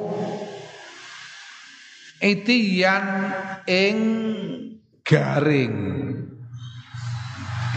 [2.22, 3.06] itiyan
[3.66, 3.98] ing
[5.02, 5.78] garing.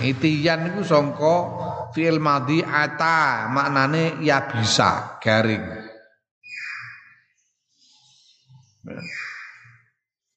[0.04, 1.36] Itiyan iku sangka
[1.96, 5.64] fi'il madhi ata maknane ya bisa garing.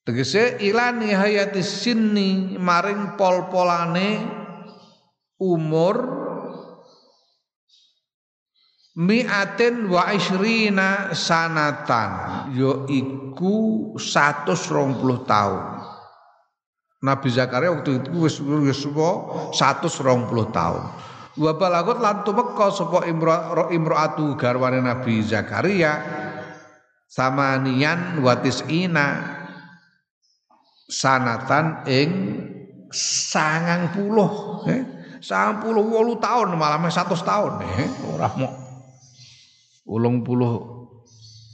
[0.07, 4.23] Tegese ilani hayati sinni maring pol-polane
[5.35, 6.26] umur
[8.97, 15.65] mi'atin wa isrina sanatan yaiku 120 tahun
[16.97, 19.53] Nabi Zakaria waktu itu wis wis 120
[20.49, 20.83] tahun
[21.37, 26.01] wa balagot lan tumeka sapa imra imraatu garwane Nabi Zakaria
[27.05, 29.37] samanian watis ina
[30.89, 32.09] sanatan ing
[32.89, 34.83] sangang puluh eh?
[35.17, 38.66] Sampuluh wolu tahun malah satu tahun nih orang mau
[39.87, 40.75] ulung puluh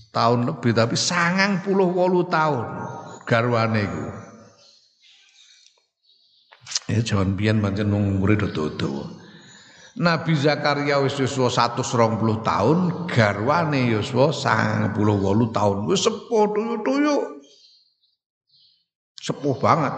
[0.09, 2.65] tahun lebih tapi sangang puluh wolu tahun
[3.29, 4.05] garwane iku
[6.89, 9.23] ya jangan biyen pancen umure dodo
[9.93, 14.97] Nabi Zakaria wis yuswa 120 tahun, garwane yuswa 98
[15.53, 15.77] tahun.
[15.85, 17.45] Wis sepuh tuyu-tuyu.
[19.21, 19.93] Sepuh banget.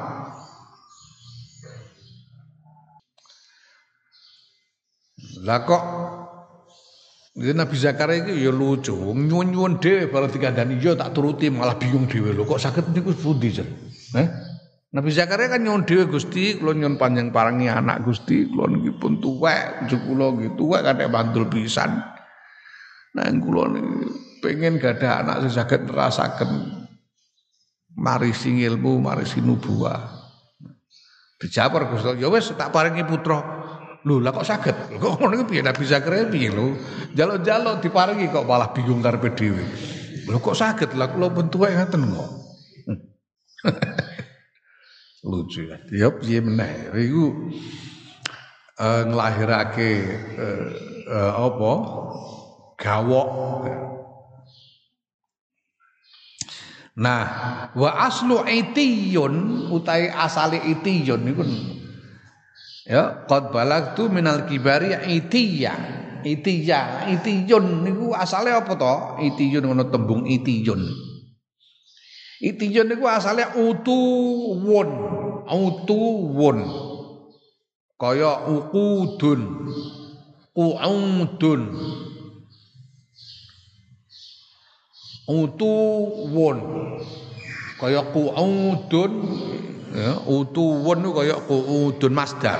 [5.47, 5.83] Lah kok
[7.35, 12.07] Jadi Nabi Zakaria itu ya lucu, nyuwun-nyuwun dhewe bareng dikandani ya tak turuti malah bingung
[12.07, 13.67] dhewe lho kok sakit niku pundi jen.
[14.15, 14.27] Eh?
[14.95, 19.19] Nabi Zakaria kan nyuwun dhewe Gusti, kula nyuwun panjang parangi anak Gusti, kula niki pun
[19.19, 21.99] tuwek, njuk kula nggih tuwek kadek bandul pisan.
[23.19, 26.51] Nah kula niki pengen gadah anak sing saged nerasaken
[27.99, 30.07] marisi ilmu, marisi nubuah.
[31.35, 33.64] Dijawab Gusti, ya wis tak paringi putra.
[34.05, 35.01] Lho lah kok sakit?
[35.01, 36.77] Kok ngono iki piye Nabi Zakaria piye lho?
[37.17, 39.65] Jaluk-jaluk diparingi kok malah bingung karepe dhewe.
[40.29, 40.93] Lho kok sakit?
[40.93, 42.29] Lah kula bentuke ngaten kok.
[45.29, 45.81] Lucu ya.
[45.89, 46.93] Ya piye meneh.
[46.93, 47.49] Iku
[48.77, 49.89] uh, nglahirake
[50.37, 50.65] uh,
[51.09, 51.73] uh, apa?
[52.77, 53.29] Gawok.
[56.95, 57.25] Nah,
[57.73, 61.43] wa aslu itiyun utai asali itiyun niku
[62.85, 65.73] Ya, qad balagtu minal kibari itiya.
[66.25, 68.95] Itiya, itiyun niku asale apa to?
[69.25, 70.85] Itiyun ngono tembung itiyun.
[72.41, 74.89] Itiyun niku asale utuwun.
[75.45, 76.57] Utuwun.
[77.97, 79.41] Kaya uqudun.
[80.53, 81.61] Qu'udun.
[85.25, 86.57] Utuwun.
[87.81, 89.13] Kaya qu'udun
[89.95, 92.59] ya utuwun kaya udun masdar.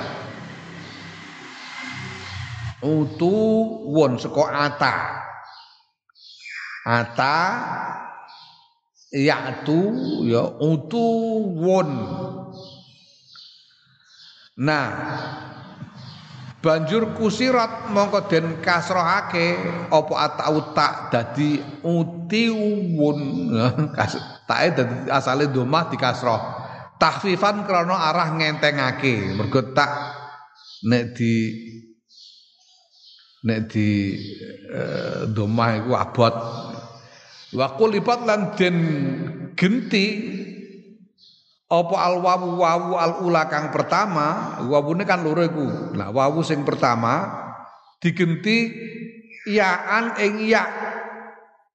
[2.80, 4.94] Utuwun saka ata.
[6.86, 7.36] Ata
[9.12, 9.80] yaitu
[10.24, 11.90] ya utuwun.
[14.56, 14.88] Nah
[16.64, 19.60] banjur kusirat mongko den kasrohake
[19.92, 23.52] apa atau tak dadi utiwun.
[24.48, 26.65] Tae dadi asale domah dikasroh
[26.96, 29.36] tahfifan krana arah ngentengake.
[29.36, 29.90] Mergo tak
[30.84, 31.34] nek di
[33.46, 33.88] nek di
[34.72, 36.34] uh, domah iku abot.
[37.56, 38.76] Wa lipat lan den
[39.54, 40.06] genti
[41.66, 45.94] apa al wawu wawu al ula kang pertama wawune kan loro iku.
[45.94, 47.26] Nah wawu sing pertama
[47.98, 48.70] digenti
[49.46, 50.66] yaan ing ya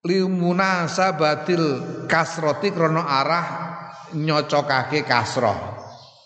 [0.01, 3.45] limunasa batil kasroti krana arah
[4.15, 5.81] nyocokake kasroh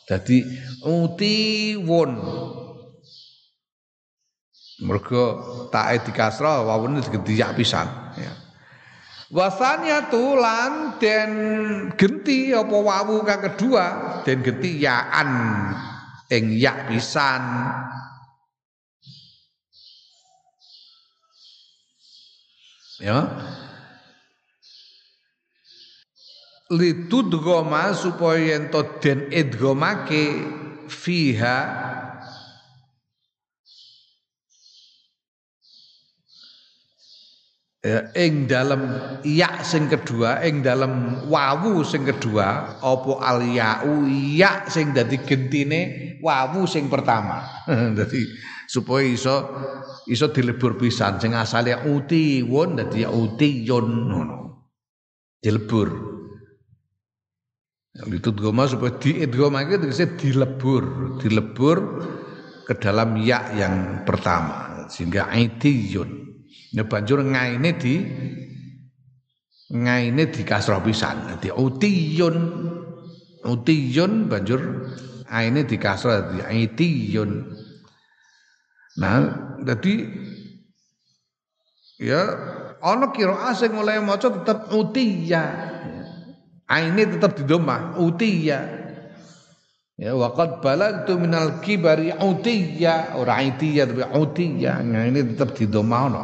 [0.06, 0.46] Dadi
[0.86, 2.12] utiwun.
[4.86, 5.24] Mergo
[5.74, 7.88] tae dikasra wawune digenti yak pisan
[8.20, 8.34] ya.
[9.34, 11.32] Wasanya tulan den
[11.98, 13.86] genti apa wawu kang kedua
[14.22, 15.30] den genti yaan
[16.30, 17.42] ing yak pisan.
[23.02, 23.20] Ya.
[26.66, 30.41] Litudgoma supaya ento den idgomake
[30.89, 31.57] fiha.
[37.86, 38.82] Ya, ing dalam
[39.22, 46.18] ya sing kedua ing dalam wawu sing kedua apa al ya'u ya sing dadi gentine
[46.18, 47.45] wawu sing pertama.
[47.97, 48.26] Dadi
[48.66, 49.36] supaya iso
[50.09, 51.22] iso dilebur pisan.
[51.22, 54.38] Sing asale uti won dadi utiyun ngono.
[55.38, 56.14] Dilebur
[57.96, 59.48] itu goma supaya itu
[59.80, 61.78] tegese dilebur, dilebur
[62.68, 66.28] ke dalam ya yang pertama sehingga aidiyun.
[66.76, 67.96] Ya banjur ngaine di
[69.72, 71.24] ngaine di kasroh pisan.
[71.32, 72.38] Dadi utiyun.
[73.46, 74.60] Utiyun banjur
[75.32, 77.32] aine di kasroh di aidiyun.
[79.00, 79.20] Nah,
[79.64, 79.93] jadi
[82.00, 82.22] ya
[82.84, 85.48] ana kira sing oleh maca tetep utiyah.
[86.66, 88.86] Aine tetap di domah utiya.
[89.95, 94.82] Ya waqad balagtu minal kibari utiya ora itiya tapi utiya.
[94.82, 96.24] Nah ini tetap di domah ono.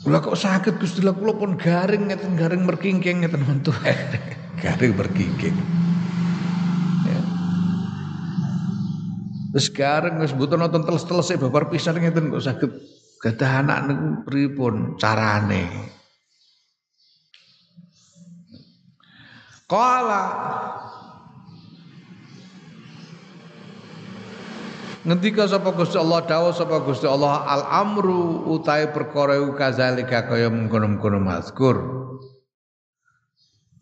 [0.00, 3.70] Kula kok sakit Gusti lha kula pun garing ngeten garing merkingking ngeten mentu.
[4.64, 5.54] garing merkingking.
[7.04, 7.20] Ya.
[9.52, 14.96] Terus garing wis mboten nonton teles-teles babar pisan ngeten kok sakit Gadah anak niku pripun
[14.96, 15.68] carane?
[19.68, 20.24] Kala
[25.00, 31.16] Ngendika sapa Gusti Allah dawuh sapa Gusti Allah al amru utai perkara kazalika kaya mengkono-mengkono
[31.16, 31.76] mazkur.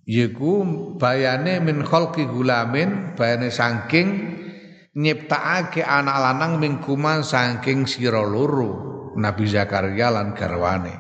[0.06, 0.62] Yiku
[0.94, 4.38] bayane min khalqi gulamin bayane saking
[4.94, 8.97] nyiptakake anak lanang mingkuman saking sira loro.
[9.18, 10.94] Nabi Zakaria lan garwane.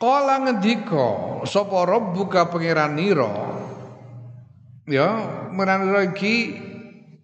[0.00, 3.28] Kala ngendika sapa rabbuka pangeranira
[4.88, 5.08] ya
[5.52, 6.56] meranira iki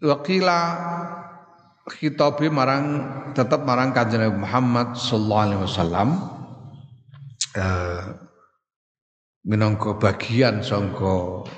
[0.04, 0.76] wakila
[1.88, 2.84] khitabe marang
[3.32, 6.08] tetap marang kanjeng Muhammad sallallahu alaihi wasallam
[7.56, 8.02] eh
[9.46, 11.48] minangka bagian sangka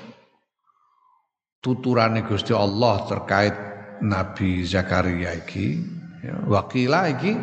[1.59, 3.55] tuturane Gusti Allah terkait
[3.99, 5.75] Nabi Zakaria iki
[6.23, 7.35] ya, wakila iki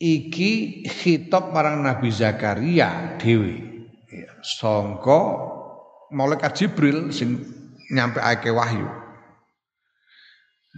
[0.00, 3.60] iki khitab marang Nabi Zakaria dhewe
[4.08, 5.20] ya, sangka
[6.08, 7.44] malaikat Jibril sing
[7.92, 8.88] nyampe ake wahyu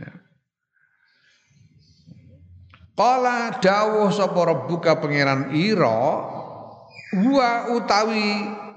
[0.02, 0.10] ya.
[2.98, 6.26] Kala dawuh sapa rabbuka pangeran ira
[7.16, 8.28] wa utawi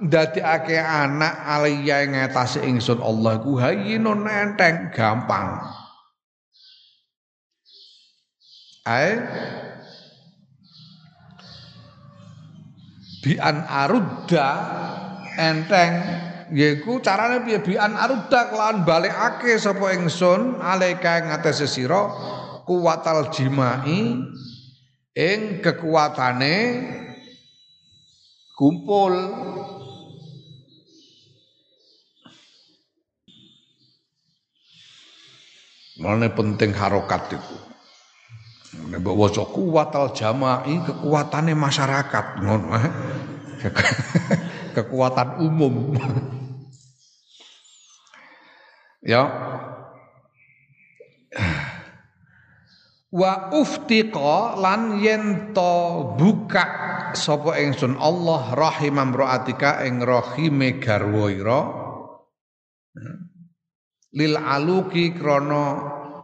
[0.04, 5.64] ndadekake anak aliyah ngatasi ingsun Allah ku hayyinun enteng gampang.
[8.84, 9.16] Ae?
[13.24, 14.48] Bian arudda
[15.40, 15.94] enteng
[16.52, 17.64] yaiku carane piye?
[17.64, 22.12] Bian arudda kelawan balikake sapa ingsun alaika ngatasi sira
[22.68, 24.20] kuwatal jimai
[25.16, 26.56] ing kekuatane
[28.60, 29.14] kumpul
[36.02, 37.56] Mana penting harokat itu.
[38.74, 42.92] Nek waca kuwatal jama'i kekuatannya masyarakat ngono eh.
[44.76, 45.94] Kekuatan umum.
[49.14, 49.30] ya.
[53.14, 56.66] Wa uftiqa lan yen to buka
[57.14, 61.62] sapa ingsun Allah rahimam raatika ing rahime garwa ira
[64.14, 65.66] lil aluki krono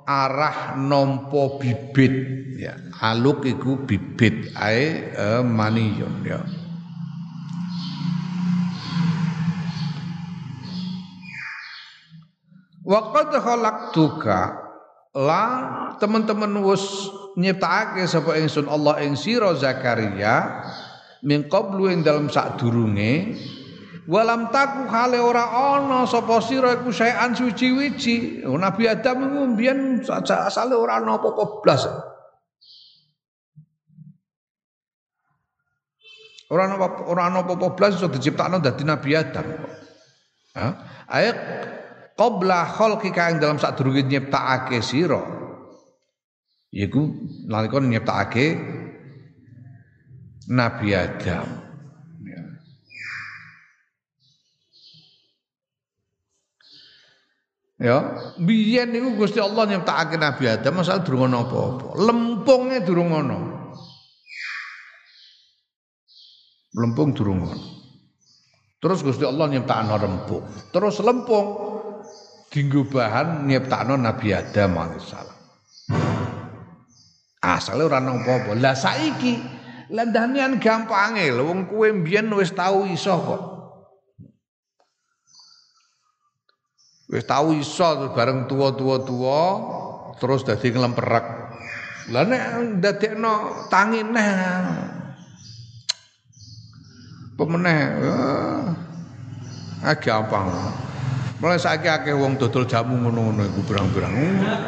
[0.06, 2.14] arah nompo bibit.
[2.58, 4.54] Ya aluk iku bibit.
[4.58, 6.42] Ae eh, maniyun ya.
[12.90, 14.42] Waqad khalaqtuka.
[15.14, 15.46] La
[15.98, 20.66] teman-teman wis nyiptakake sapa ingsun Allah ing sira Zakaria
[21.26, 23.36] min qablu ing dalam sadurunge
[24.10, 25.46] Walam taku kale ora
[25.78, 28.42] ana sapa sira iku saean suci wiji.
[28.42, 31.86] Nabi Adam iku mbiyen asale ora ana apa-apa blas.
[36.50, 39.46] Ora ana ora ana apa-apa blas iso diciptakno dadi Nabi Adam.
[40.58, 40.68] Ha?
[41.06, 41.38] Ayat
[42.18, 45.22] qabla khalqika ing dalam sadurunge nyiptakake sira.
[46.74, 47.14] Iku
[47.46, 48.58] nalika nyiptakake
[50.50, 51.69] Nabi Adam.
[57.80, 61.96] Ya, biyen niku Gusti Allah nyiptakake Nabi Adam masalah durung ana apa-apa.
[61.96, 63.40] Lempungnya durung ana.
[66.76, 67.48] Lempung durung
[68.84, 70.44] Terus Gusti Allah nyiptakno rempung.
[70.76, 71.48] Terus lempung
[72.52, 75.38] dinggo bahan nyiptakno Nabi Adam alaihissalam.
[77.40, 78.60] Asale ora nang apa-apa.
[78.60, 79.40] Lah saiki
[79.92, 83.59] landanian gampange lho wong kowe mbiyen wis tau iso kok.
[87.10, 89.42] Wis tau iso bareng tua-tua-tua
[90.22, 91.26] terus dadi nglemperek.
[92.14, 94.34] Lah nek ndadekno tangi neh
[97.34, 97.80] pemeneh
[99.82, 100.54] ah gampang.
[101.42, 104.14] Mulai saiki akeh wong dodol jamu ngono-ngono iku berang-berang.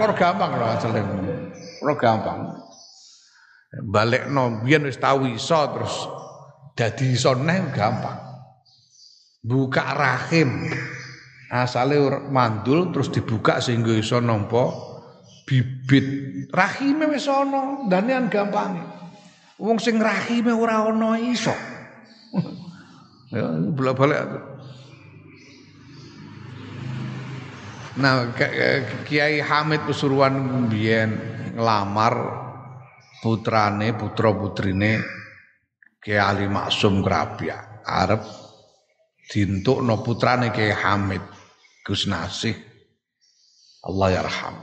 [0.01, 1.01] Ora gampang lho asale
[1.85, 2.39] ora gampang.
[3.85, 5.95] Balekno biyen wis tau iso terus
[6.73, 8.17] dadi iso neh gampang.
[9.45, 10.73] Buka rahim
[11.52, 11.99] asale
[12.32, 14.72] mandul terus dibuka sehingga iso nampa
[15.43, 16.08] bibit.
[16.56, 18.82] Rahime wis ana danean gampange
[19.62, 21.54] wong sing rahime ora ana iso.
[23.32, 24.28] Ya bolak-balik
[28.04, 28.36] Nah,
[29.08, 31.16] Kiai Hamid Pasuruan mbiyen
[31.56, 32.16] nglamar
[33.24, 34.99] putrane, putra-putrine
[36.04, 38.20] Kiai Ali Maksum Krabia arep
[39.32, 41.24] dintukno putrane Kiai Hamid
[41.82, 42.53] Gus Nasih
[43.82, 44.55] Allah yarham.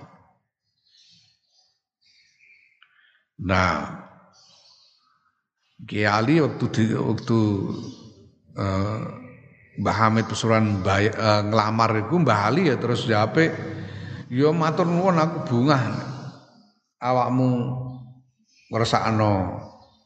[3.39, 4.07] Nah,
[5.87, 7.39] Kiai Ali waktu di, waktu
[8.59, 9.01] uh,
[9.79, 13.55] Mbah Hamid Pesuruan uh, ngelamar itu Mbah Ali ya terus jape
[14.27, 15.79] yo matur nuwun aku bunga
[16.99, 17.51] awakmu
[18.75, 19.33] ngrasakno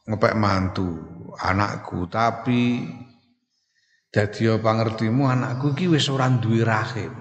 [0.04, 0.86] ngepek mantu
[1.40, 2.84] anakku tapi
[4.12, 7.12] dadi pangertimu anakku iki wis ora duwe rahim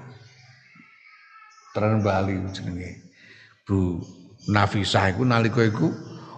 [2.03, 3.15] Bali jenenge
[3.63, 4.03] Bu
[4.51, 5.87] Nafisah iku nalika iku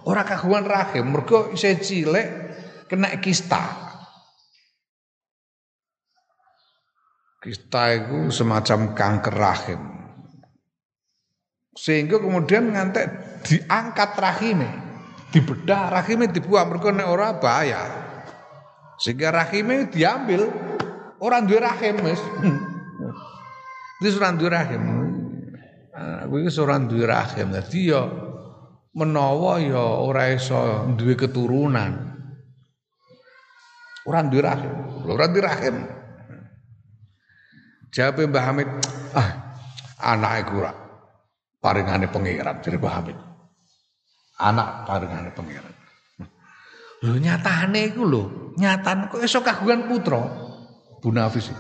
[0.04, 2.28] Ora kagungan rahim, mergo isih cilik
[2.92, 3.64] kena kista.
[7.40, 9.80] Kista itu semacam kanker rahim.
[11.72, 13.08] Sehingga kemudian ngantek
[13.48, 14.72] diangkat rahimnya,
[15.32, 18.03] dibedah rahimnya dibuang mergo nek ora bahaya.
[19.02, 20.50] Sehingga rahimnya diambil
[21.24, 22.22] orang duwe rahim wis.
[24.04, 24.84] Wis ora duwe rahim.
[26.28, 27.48] Aku iki ora duwe rahim.
[27.54, 28.02] Dadi ya
[28.94, 32.14] menawa ya ora iso duwe keturunan.
[34.04, 34.74] Ora duwe rahim,
[35.08, 35.76] ora duwe rahim.
[37.94, 38.70] Jawab Mbah Hamid,
[39.14, 39.30] ah
[40.02, 40.74] anak iku ora
[41.62, 43.18] paringane pangeran jare Mbah Hamid.
[44.42, 45.83] Anak paringane pangeran.
[47.04, 48.24] Lho nyatane iku lho,
[48.56, 50.24] nyatan kok iso kagungan putra.
[51.04, 51.52] Bu Nafis.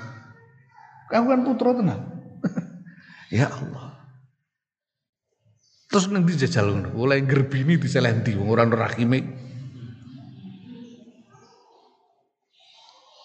[1.11, 1.99] Kagungan putra tenan.
[3.43, 3.91] ya Allah.
[5.91, 9.19] Terus nang dijajal ngono, oleh gerbini diselenti wong ora rahime.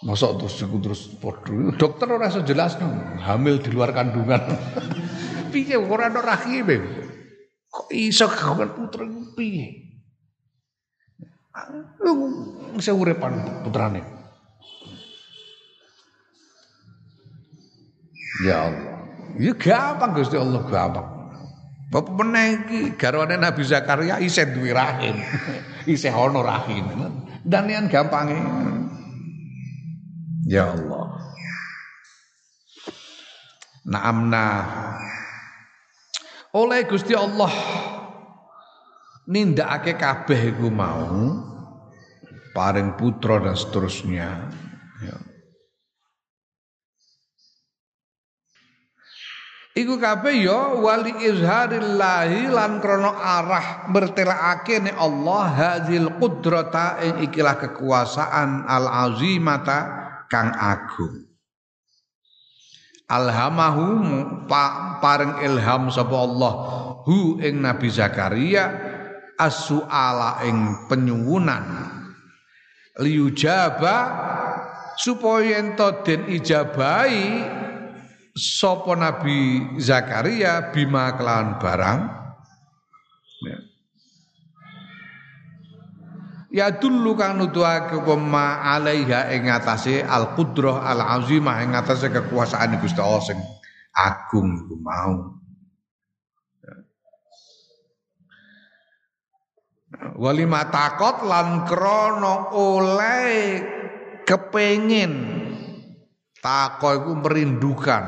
[0.02, 1.54] Masa terus iku terus padha.
[1.78, 4.42] Dokter ora iso jelasno, hamil di luar kandungan.
[5.54, 6.76] piye ora ono rahime?
[7.70, 9.06] Kok iso kagungan putra
[9.38, 9.87] piye?
[12.76, 14.02] Bisa urepan putrane.
[18.46, 18.96] Ya Allah.
[19.38, 21.08] Ya gampang Gusti Allah gampang.
[21.88, 25.16] Bapak meneh iki garwane Nabi Zakaria isih duwe rahim.
[25.94, 26.84] isih ana rahim.
[27.42, 28.36] Dan yang gampange.
[30.44, 31.06] Ya Allah.
[33.88, 34.46] Naamna
[36.52, 37.52] oleh Gusti Allah
[39.28, 41.47] nindakake kabeh iku mau
[42.58, 44.50] paring putra dan seterusnya
[44.98, 45.16] ya.
[49.78, 57.62] Iku kabeh ya wali izharillahi lan krana arah bertelakake nek Allah hadzil qudrata ing ikilah
[57.62, 59.78] kekuasaan al azimata
[60.26, 61.30] kang agung.
[63.06, 63.86] Alhamahu
[64.50, 66.52] pa, paring ilham sapa Allah
[67.06, 68.68] hu ing Nabi Zakaria
[69.38, 71.97] as-su'ala ing penyuwunan
[72.98, 73.96] liujaba
[74.98, 77.56] supaya ento den ijabahi
[78.38, 82.00] Sopo Nabi Zakaria bima kelan barang
[83.42, 83.58] ya.
[86.54, 92.78] ya dulu kang nuduhake koma alaiha ing atase al qudrah al azimah ing atase kekuasaan
[92.78, 93.38] Gusti Allah sing
[93.90, 95.38] agung iku mau
[100.18, 103.62] walima takot lan krono oleh
[104.28, 105.14] kepengin.
[106.38, 108.04] Tako iku merindukan.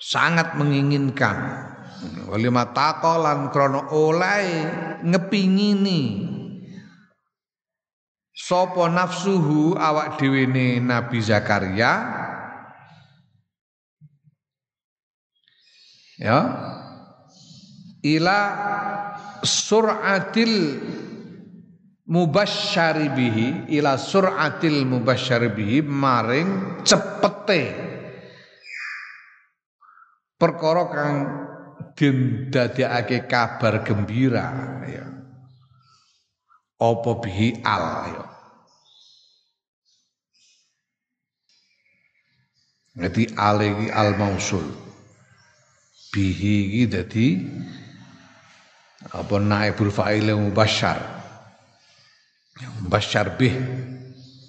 [0.00, 1.36] Sangat menginginkan.
[2.26, 4.44] Walima tako lan krono oleh
[5.04, 6.26] ngepingini.
[8.34, 10.48] Sopo nafsuhu awak dhewe
[10.80, 11.92] Nabi Zakaria?
[16.20, 16.69] Ya
[18.00, 18.40] ila
[19.44, 20.80] suratil
[22.10, 23.48] mubasyari bihi
[23.78, 27.62] ila suratil mubasyari bihi maring cepete.
[30.40, 31.16] Perkara kang
[31.92, 32.48] den
[33.28, 34.48] kabar gembira
[34.88, 35.06] ya.
[36.80, 38.24] Apa bihi al ya.
[43.04, 43.60] Jadi al
[43.92, 44.64] al mausul.
[46.10, 47.26] Bihi iki dadi
[49.10, 50.98] apa naibul fa'il mubasyar?
[52.84, 53.54] Mubasyar bih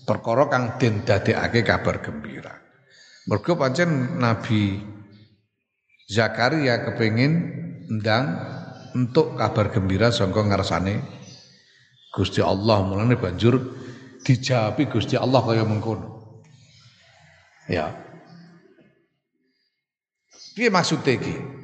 [0.06, 2.54] perkara kang den dadekake kabar gembira.
[3.30, 4.82] Mergo pancen nabi
[6.12, 7.34] Zakaria kepengin
[7.88, 8.36] ndang
[8.92, 11.00] untuk kabar gembira sangka ngarsane
[12.12, 12.84] Gusti Allah.
[12.84, 13.56] Mulane banjur
[14.20, 16.36] dijawabi Gusti Allah kaya mengkono.
[17.72, 17.96] Ya.
[20.52, 21.61] Piye maksudnya iki?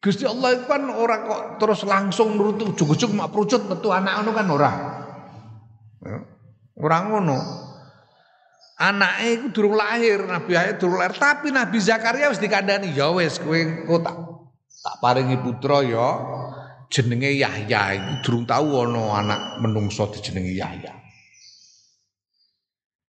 [0.00, 4.30] Gusti Allah itu kan orang kok terus langsung nurut ujug-ujug mak prucut metu anak ngono
[4.32, 4.72] kan ora.
[6.00, 6.18] Ya.
[6.80, 7.38] Ora ngono.
[8.80, 13.36] Anake iku durung lahir, Nabi Yahya durung lahir, tapi Nabi Zakaria wis dikandani, ya wis
[13.36, 14.16] kowe engko tak
[14.80, 16.08] tak paringi putra ya
[16.88, 20.96] jenenge Yahya iku durung tau ana anak menungso dijenengi Yahya.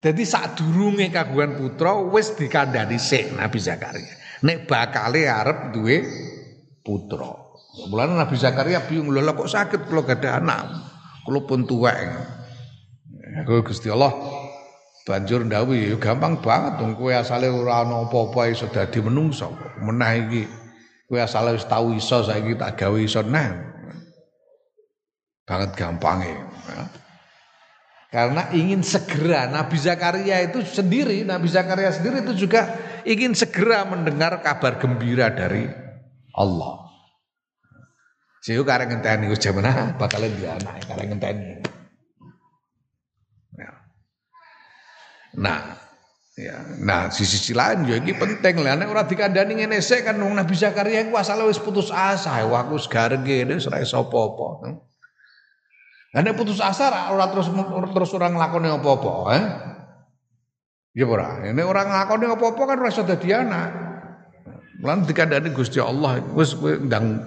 [0.02, 4.10] Jadi saat durunge kagungan putra wis dikandani sik Nabi Zakaria.
[4.42, 5.96] Nek bakale arep duwe
[6.90, 7.30] putra.
[7.86, 10.66] Mulane Nabi Zakaria bingung lho kok sakit kalau gak ada anak.
[11.22, 11.94] Kalau pun tua.
[13.46, 14.10] Aku Gusti Allah
[15.06, 19.54] banjur ndawi ya gampang banget dong kowe asale ora ana apa-apa iso dadi menungso.
[19.78, 20.50] Menah iki
[21.06, 23.54] kowe asale wis tau iso saiki tak gawe iso nah.
[25.46, 26.42] Banget gampangnya.
[26.66, 26.82] Ya.
[28.10, 32.66] Karena ingin segera Nabi Zakaria itu sendiri, Nabi Zakaria sendiri itu juga
[33.06, 35.70] ingin segera mendengar kabar gembira dari
[36.34, 36.90] Allah.
[38.40, 41.60] Siu kareng ngenteni wis jamana bakal dia anak kareng ngenteni.
[43.52, 43.70] Ya.
[45.36, 45.76] Nah,
[46.40, 46.56] ya.
[46.80, 50.40] Nah, sisi sisi lain ya iki penting lah nek ora dikandani ngene sik kan wong
[50.40, 52.88] Nabi Zakaria iku asale wis putus asa, wah aku wis
[53.68, 54.48] ora iso apa-apa.
[56.16, 57.52] Lah nek putus asa ora terus
[57.92, 59.44] terus ora nglakoni apa-apa, eh?
[60.96, 61.44] Ya ora.
[61.44, 63.89] Nek ora nglakoni apa-apa kan ora iso anak.
[64.80, 67.20] Lan dikandani Gusti Allah wis ndang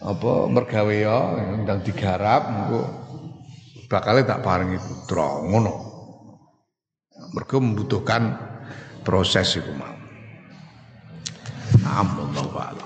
[0.00, 1.18] apa mergawe ya
[1.64, 2.80] ndang digarap engko
[3.92, 5.74] bakal tak paringi putra ngono.
[7.36, 8.36] Mergo membutuhkan
[9.04, 9.96] proses iku mau.
[11.86, 12.85] Allahu a'lam